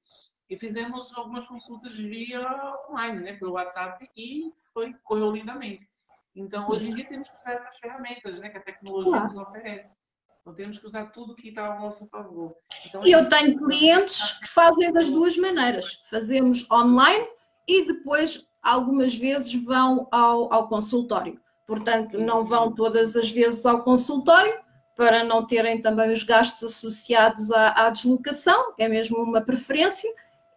[0.50, 2.40] e fizemos algumas consultas via
[2.90, 5.86] online, né, pelo WhatsApp, e foi, correu lindamente.
[6.34, 9.28] Então, hoje em dia temos que usar essas ferramentas né, que a tecnologia claro.
[9.28, 9.98] nos oferece.
[10.40, 12.54] Então, temos que usar tudo que está ao nosso favor.
[12.86, 16.02] Então, e eu tenho clientes que fazem das duas maneiras.
[16.10, 17.26] Fazemos online
[17.68, 21.40] e depois algumas vezes vão ao, ao consultório.
[21.66, 24.58] Portanto, não vão todas as vezes ao consultório,
[24.96, 30.10] para não terem também os gastos associados à, à deslocação, é mesmo uma preferência.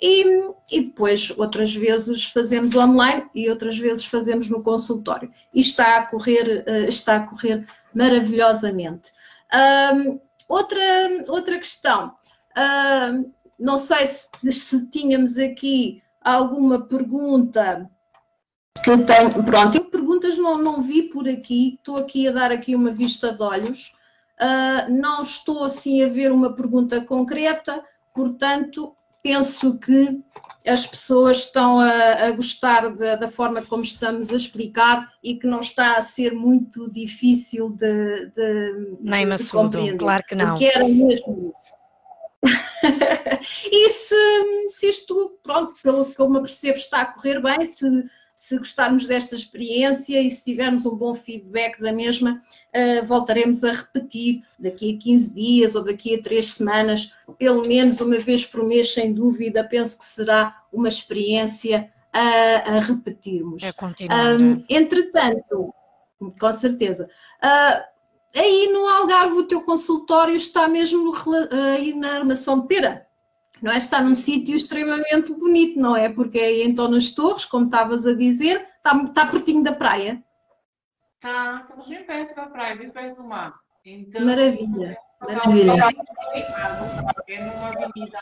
[0.06, 5.32] E, e, depois, outras vezes, fazemos online e outras vezes fazemos no consultório.
[5.54, 9.14] E está a correr, uh, está a correr maravilhosamente.
[9.95, 10.82] Um, outra,
[11.30, 17.89] outra questão, uh, não sei se, se, tínhamos aqui alguma pergunta.
[18.84, 22.76] Que tem, pronto, eu perguntas não, não vi por aqui, estou aqui a dar aqui
[22.76, 23.93] uma vista de olhos,
[24.41, 27.82] uh, não estou assim a ver uma pergunta concreta,
[28.14, 28.93] portanto
[29.24, 30.21] penso que
[30.67, 35.47] as pessoas estão a, a gostar de, da forma como estamos a explicar e que
[35.47, 39.97] não está a ser muito difícil de, de, Nem de compreender.
[39.97, 40.57] claro que não.
[40.57, 41.84] Que era mesmo isso.
[43.71, 47.88] e se, se isto, pronto, pelo que eu me percebo, está a correr bem, se
[48.36, 52.42] se gostarmos desta experiência e se tivermos um bom feedback da mesma,
[52.76, 58.02] uh, voltaremos a repetir daqui a 15 dias ou daqui a 3 semanas, pelo menos
[58.02, 59.64] uma vez por mês, sem dúvida.
[59.64, 63.64] Penso que será uma experiência a, a repetirmos.
[63.64, 64.40] É continuar.
[64.40, 65.74] Um, entretanto,
[66.40, 67.10] com certeza.
[67.44, 71.14] Uh, aí no Algarve, o teu consultório está mesmo
[71.52, 73.08] aí na Armação de Pera?
[73.64, 73.78] Não é?
[73.78, 76.09] Está num sítio extremamente bonito, não é?
[76.09, 80.22] Porque é então nas torres, como estavas a dizer, está, está pertinho da praia.
[81.16, 83.55] Está, estamos bem perto da praia, bem perto do mar.
[83.86, 85.72] Então, maravilha, é, maravilha.
[87.30, 88.20] É numa avenida.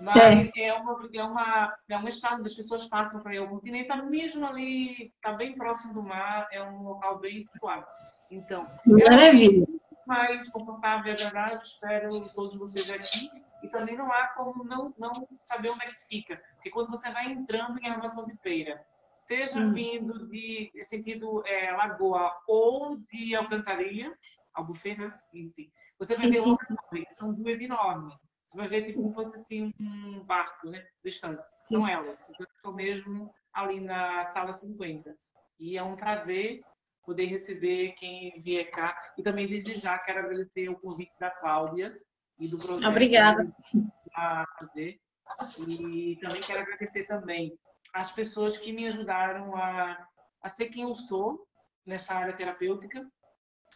[0.00, 0.68] Mas é.
[0.68, 3.96] é, uma, é, uma, é um estado onde as pessoas passam para o continente, está
[4.02, 7.84] mesmo ali, está bem próximo do mar, é um local bem situado.
[8.30, 9.66] Então, Maravilha
[10.08, 11.58] mais confortável e agradável.
[11.58, 13.30] Espero todos vocês aqui.
[13.62, 16.40] E também não há como não, não saber onde é que fica.
[16.54, 18.84] Porque quando você vai entrando em armação de Peira,
[19.14, 19.72] seja hum.
[19.72, 24.16] vindo de sentido é, Lagoa ou de Alcantarilha,
[24.54, 28.14] Albufeira, enfim, você vai ver uma torre, que são duas enormes.
[28.42, 30.86] Você vai ver tipo como fosse assim um barco, né?
[31.04, 31.42] Distante.
[31.60, 31.74] Sim.
[31.74, 32.26] São elas.
[32.38, 35.14] Eu estou mesmo ali na sala 50.
[35.58, 36.62] E é um prazer
[37.08, 38.94] poder receber quem vier cá.
[39.16, 41.98] E também, desde já, quero agradecer o convite da Cláudia
[42.38, 42.86] e do projeto.
[42.86, 43.50] Obrigada.
[44.14, 45.00] A fazer.
[45.66, 47.58] E também quero agradecer também
[47.94, 50.06] as pessoas que me ajudaram a,
[50.42, 51.46] a ser quem eu sou
[51.86, 53.10] nessa área terapêutica,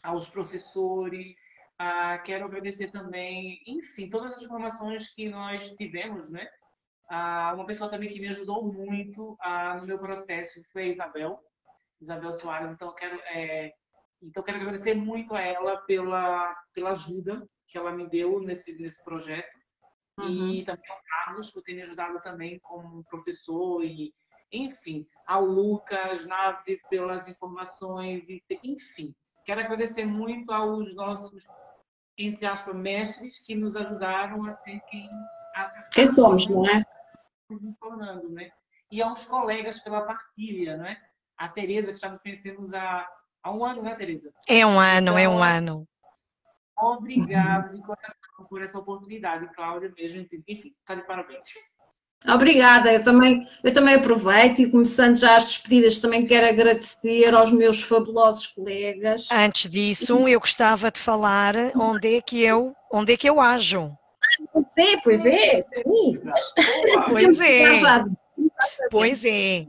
[0.02, 1.34] aos professores,
[1.78, 6.46] a, quero agradecer também, enfim, todas as formações que nós tivemos, né?
[7.08, 11.42] A, uma pessoa também que me ajudou muito a, no meu processo foi a Isabel,
[12.02, 12.72] Isabel Soares.
[12.72, 13.72] Então, eu quero, é,
[14.20, 19.02] então, quero agradecer muito a ela pela, pela ajuda que ela me deu nesse, nesse
[19.04, 19.48] projeto.
[20.18, 20.50] Uhum.
[20.50, 23.82] E também ao Carlos, por ter me ajudado também como professor.
[23.84, 24.12] E,
[24.52, 28.28] enfim, ao Lucas, Nave, pelas informações.
[28.28, 29.14] E, enfim,
[29.46, 31.46] quero agradecer muito aos nossos,
[32.18, 35.08] entre aspas, mestres que nos ajudaram a ser quem.
[35.54, 36.82] A, quem somos, não é?
[37.48, 38.50] Nos tornando, né?
[38.90, 41.11] E aos colegas pela partilha, não é?
[41.42, 43.04] A Tereza, que estamos conhecendo há,
[43.42, 44.32] há um ano, né, Tereza?
[44.46, 45.88] É um ano, então, é um então, ano.
[46.78, 50.24] Obrigado de coração por essa oportunidade, Cláudia, mesmo.
[50.46, 51.48] Enfim, está de parabéns.
[52.32, 57.50] Obrigada, eu também, eu também aproveito e começando já as despedidas, também quero agradecer aos
[57.50, 59.26] meus fabulosos colegas.
[59.32, 63.90] Antes disso, eu gostava de falar onde é que eu, onde é que eu ajo.
[64.52, 66.20] Pois é, pois é, sim.
[67.10, 68.04] Pois é.
[68.90, 69.66] Pois é.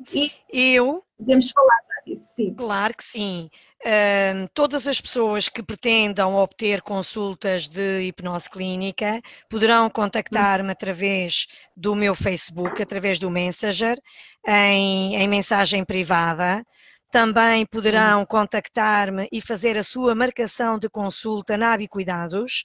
[0.51, 2.53] Eu Podemos falar disso, sim.
[2.53, 3.49] Claro que sim.
[4.53, 12.13] Todas as pessoas que pretendam obter consultas de hipnose clínica poderão contactar-me através do meu
[12.13, 13.97] Facebook, através do Messenger,
[14.45, 16.65] em, em mensagem privada.
[17.09, 22.63] Também poderão contactar-me e fazer a sua marcação de consulta na Cuidados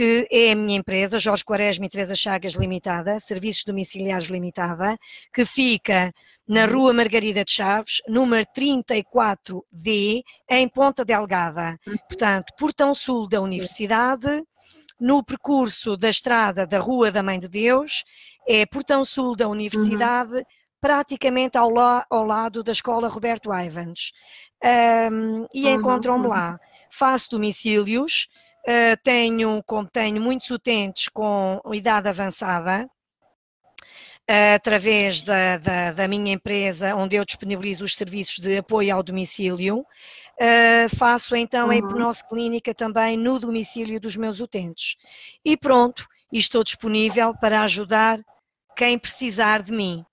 [0.00, 4.96] que é a minha empresa, Jorge Quaresma e Teresa Chagas Limitada, Serviços Domiciliares Limitada,
[5.30, 6.10] que fica
[6.48, 6.72] na uhum.
[6.72, 11.78] Rua Margarida de Chaves, número 34D, em Ponta Delgada.
[11.86, 11.98] Uhum.
[12.08, 14.42] Portanto, Portão Sul da Universidade,
[14.98, 18.02] no percurso da estrada da Rua da Mãe de Deus,
[18.48, 20.42] é Portão Sul da Universidade, uhum.
[20.80, 24.12] praticamente ao, la ao, lado da Escola Roberto Ivans.
[24.64, 25.74] Um, e uhum.
[25.74, 26.58] encontram-me lá.
[26.90, 28.28] Faço domicílios,
[29.02, 32.88] tenho, como tenho muitos utentes com idade avançada,
[34.30, 39.02] uh, através da, da, da, minha empresa, onde eu disponibilizo os serviços de apoio ao
[39.02, 41.72] domicílio, uh, faço então uhum.
[41.72, 44.96] a hipnose clínica também no domicílio dos meus utentes.
[45.44, 48.20] E pronto, estou disponível para ajudar
[48.76, 50.04] quem precisar de mim.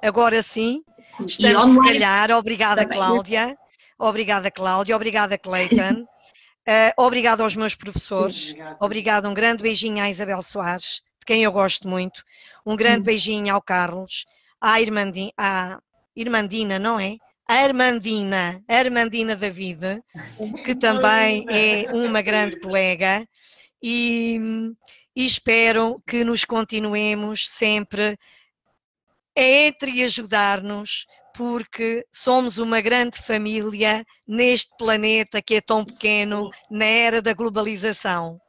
[0.00, 0.82] Agora sim,
[1.26, 2.98] estamos se calhar, obrigada também.
[2.98, 3.58] Cláudia,
[3.98, 6.06] obrigada Cláudia, obrigada Cleiton,
[6.68, 11.50] uh, obrigada aos meus professores, obrigada, um grande beijinho à Isabel Soares, de quem eu
[11.50, 12.22] gosto muito,
[12.64, 14.26] um grande beijinho ao Carlos,
[14.60, 15.80] à, Irmandi, à
[16.14, 17.16] Irmandina, não é?
[17.48, 20.02] A Armandina, a Armandina David,
[20.64, 23.26] que também é uma grande colega,
[23.82, 24.38] e,
[25.16, 28.18] e espero que nos continuemos sempre
[29.34, 31.06] entre ajudar-nos,
[31.38, 38.40] porque somos uma grande família neste planeta que é tão pequeno na era da globalização.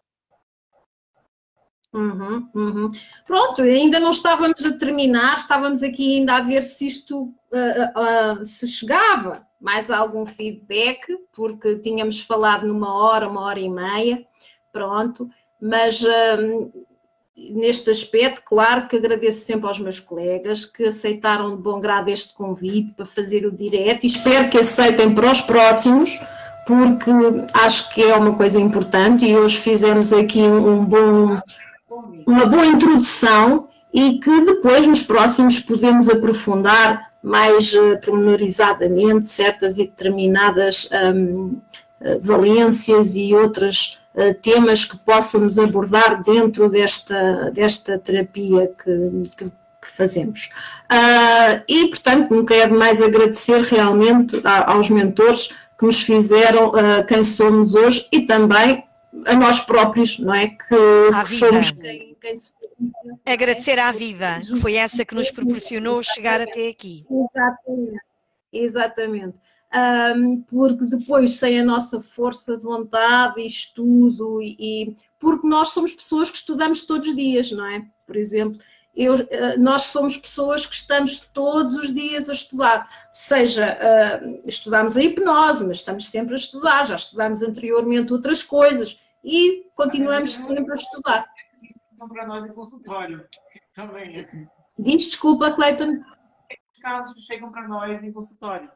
[1.94, 2.90] Uhum, uhum.
[3.28, 8.46] Pronto, ainda não estávamos a terminar, estávamos aqui ainda a ver se isto uh, uh,
[8.46, 14.26] se chegava mais algum feedback, porque tínhamos falado numa hora, uma hora e meia,
[14.72, 15.30] pronto,
[15.62, 16.88] mas uh,
[17.52, 22.34] neste aspecto, claro que agradeço sempre aos meus colegas que aceitaram de bom grado este
[22.34, 26.20] convite para fazer o direto e espero que aceitem para os próximos,
[26.68, 27.12] porque
[27.54, 31.40] acho que é uma coisa importante e hoje fizemos aqui um bom,
[32.26, 39.84] uma boa introdução e que depois nos próximos podemos aprofundar mais uh, pormenorizadamente certas e
[39.84, 41.58] determinadas um,
[42.02, 43.99] uh, valências e outras eh,
[44.42, 49.46] temas que possamos abordar dentro desta, desta terapia que, que,
[49.82, 50.50] que fazemos.
[50.92, 57.24] Uh, e, portanto, nunca é demais agradecer realmente aos mentores que nos fizeram uh, quem
[57.24, 58.84] somos hoje e também
[59.26, 60.48] a nós próprios, não é?
[60.48, 62.60] Que, que somos quem, quem somos.
[63.26, 67.06] Agradecer à vida, que foi essa que nos proporcionou chegar até aqui.
[67.10, 68.02] Exatamente,
[68.54, 69.38] exatamente
[69.74, 75.94] um, porque depois sem a nossa força de vontade e estudo, e, porque nós somos
[75.94, 77.86] pessoas que estudamos todos os dias, não é?
[78.06, 78.60] Por exemplo,
[78.96, 84.98] eu, ah, nós somos pessoas que estamos todos os dias a estudar, seja uh, estudamos
[84.98, 90.72] a hipnose, mas estamos sempre a estudar, já estudamos anteriormente outras coisas e continuamos sempre
[90.72, 91.26] a estudar.
[91.98, 93.26] Para nós em consultório
[93.76, 94.26] também.
[94.78, 96.02] Diz desculpa, Cleiton.
[96.74, 98.72] Os casos chegam para nós em consultório.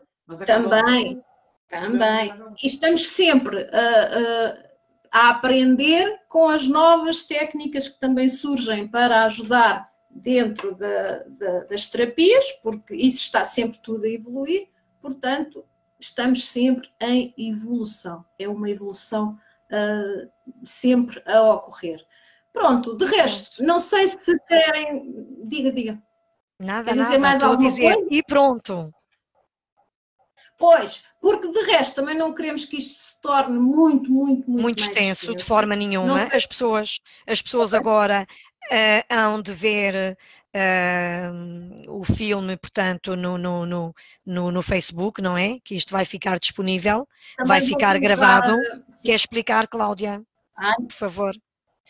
[0.45, 1.23] Também,
[1.67, 2.33] também.
[2.61, 4.57] E estamos sempre a, a,
[5.11, 11.87] a, aprender com as novas técnicas que também surgem para ajudar dentro da, da, das
[11.87, 14.67] terapias, porque isso está sempre tudo a evoluir,
[15.01, 15.65] portanto,
[15.99, 18.23] estamos sempre em evolução.
[18.37, 19.37] É uma evolução
[19.71, 20.29] uh,
[20.63, 22.05] sempre a ocorrer.
[22.51, 25.25] Pronto, de resto, não sei se querem.
[25.45, 26.03] Diga, diga.
[26.59, 28.07] Nada, Quer nada, dizer mais alguma dizer, coisa?
[28.11, 28.93] E pronto.
[30.63, 34.79] Pois, porque de resto também não queremos que isto se torne muito, muito, muito, muito
[34.79, 36.23] extenso, extenso, de forma nenhuma.
[36.33, 38.25] As pessoas, as pessoas agora
[38.71, 40.17] uh, hão de ver
[40.55, 43.93] uh, o filme, portanto, no, no, no,
[44.25, 45.59] no, no Facebook, não é?
[45.61, 47.05] Que isto vai ficar disponível,
[47.35, 48.55] também vai ficar gravado.
[49.03, 50.23] Quer explicar, Cláudia?
[50.55, 50.75] Ah.
[50.77, 51.35] Por favor.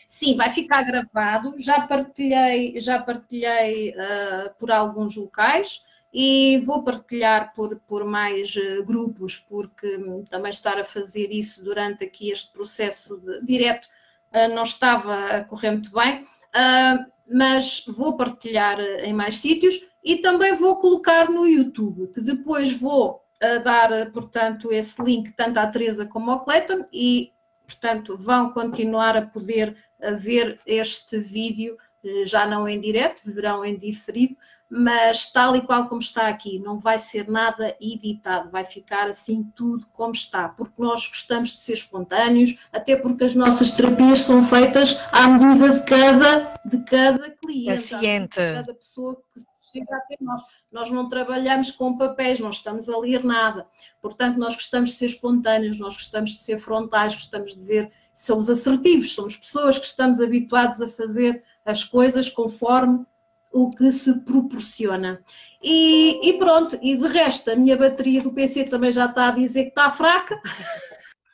[0.08, 1.54] Sim, vai ficar gravado.
[1.58, 5.80] Já partilhei, já partilhei uh, por alguns locais
[6.16, 9.98] e vou partilhar por, por mais eh, grupos, porque
[10.30, 13.88] também estar a fazer isso durante aqui este processo de, direto
[14.30, 19.80] eh, não estava a correr muito bem, ah, mas vou partilhar eh, em mais sítios
[20.04, 23.22] e também vou colocar no YouTube, que depois vou
[23.62, 27.30] dar, portanto, esse link tanto à Teresa como ao Clayton e,
[27.66, 29.76] portanto, vão continuar a poder
[30.18, 31.76] ver este vídeo,
[32.24, 34.36] já não em direto, verão em diferido,
[34.76, 39.44] mas tal e qual como está aqui, não vai ser nada editado, vai ficar assim
[39.54, 44.42] tudo como está, porque nós gostamos de ser espontâneos, até porque as nossas terapias são
[44.42, 48.40] feitas à medida de cada, de cada cliente, Paciente.
[48.40, 50.42] de cada pessoa que chega até nós.
[50.72, 53.68] Nós não trabalhamos com papéis, não estamos a ler nada.
[54.02, 58.50] Portanto, nós gostamos de ser espontâneos, nós gostamos de ser frontais, gostamos de ver, somos
[58.50, 63.06] assertivos, somos pessoas que estamos habituados a fazer as coisas conforme
[63.54, 65.22] o que se proporciona.
[65.62, 69.30] E, e, pronto, e de resto, a minha bateria do PC também já está a
[69.30, 70.40] dizer que está fraca.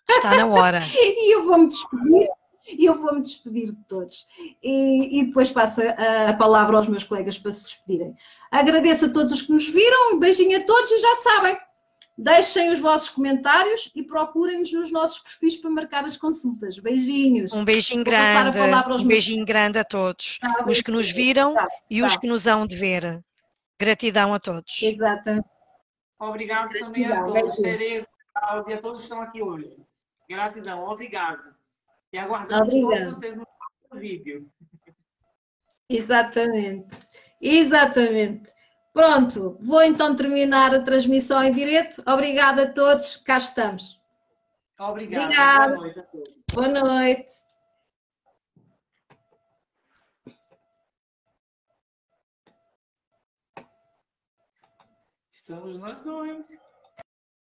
[0.09, 0.81] Está na hora.
[0.95, 2.29] e eu vou-me despedir.
[2.69, 4.27] E eu vou-me despedir de todos.
[4.63, 8.15] E, e depois passo a, a, palavra aos meus colegas para se despedirem.
[8.51, 11.57] Agradeço a todos os que nos viram, um beijinho a todos e já sabem,
[12.23, 16.79] Deixem os vossos comentários e procurem-nos nos nossos perfis para marcar as consultas.
[16.79, 17.51] Beijinhos.
[17.55, 18.59] Um beijinho grande.
[18.59, 20.39] Um beijinho grande a todos.
[20.39, 22.07] Tá, os que nos viram tá, e tá.
[22.07, 23.25] os que nos hão de ver.
[23.81, 24.83] Gratidão a todos.
[24.83, 25.43] Exato.
[26.19, 27.41] Obrigado Gratidão, também a todos.
[27.41, 27.63] Beijinho.
[27.63, 29.77] Tereza, Cláudia, a todos que estão aqui hoje.
[30.29, 30.85] Gratidão.
[30.85, 31.55] Obrigado.
[32.13, 33.01] E aguardamos Obrigado.
[33.05, 34.47] todos vocês no próximo vídeo.
[35.89, 36.87] Exatamente.
[37.41, 38.53] Exatamente.
[38.93, 42.03] Pronto, vou então terminar a transmissão em direto.
[42.07, 44.01] Obrigada a todos, cá estamos.
[44.79, 45.25] Obrigada.
[45.25, 45.77] Obrigada.
[45.77, 46.39] Boa noite a todos.
[46.53, 47.51] Boa noite.
[55.31, 56.70] Estamos nós dois.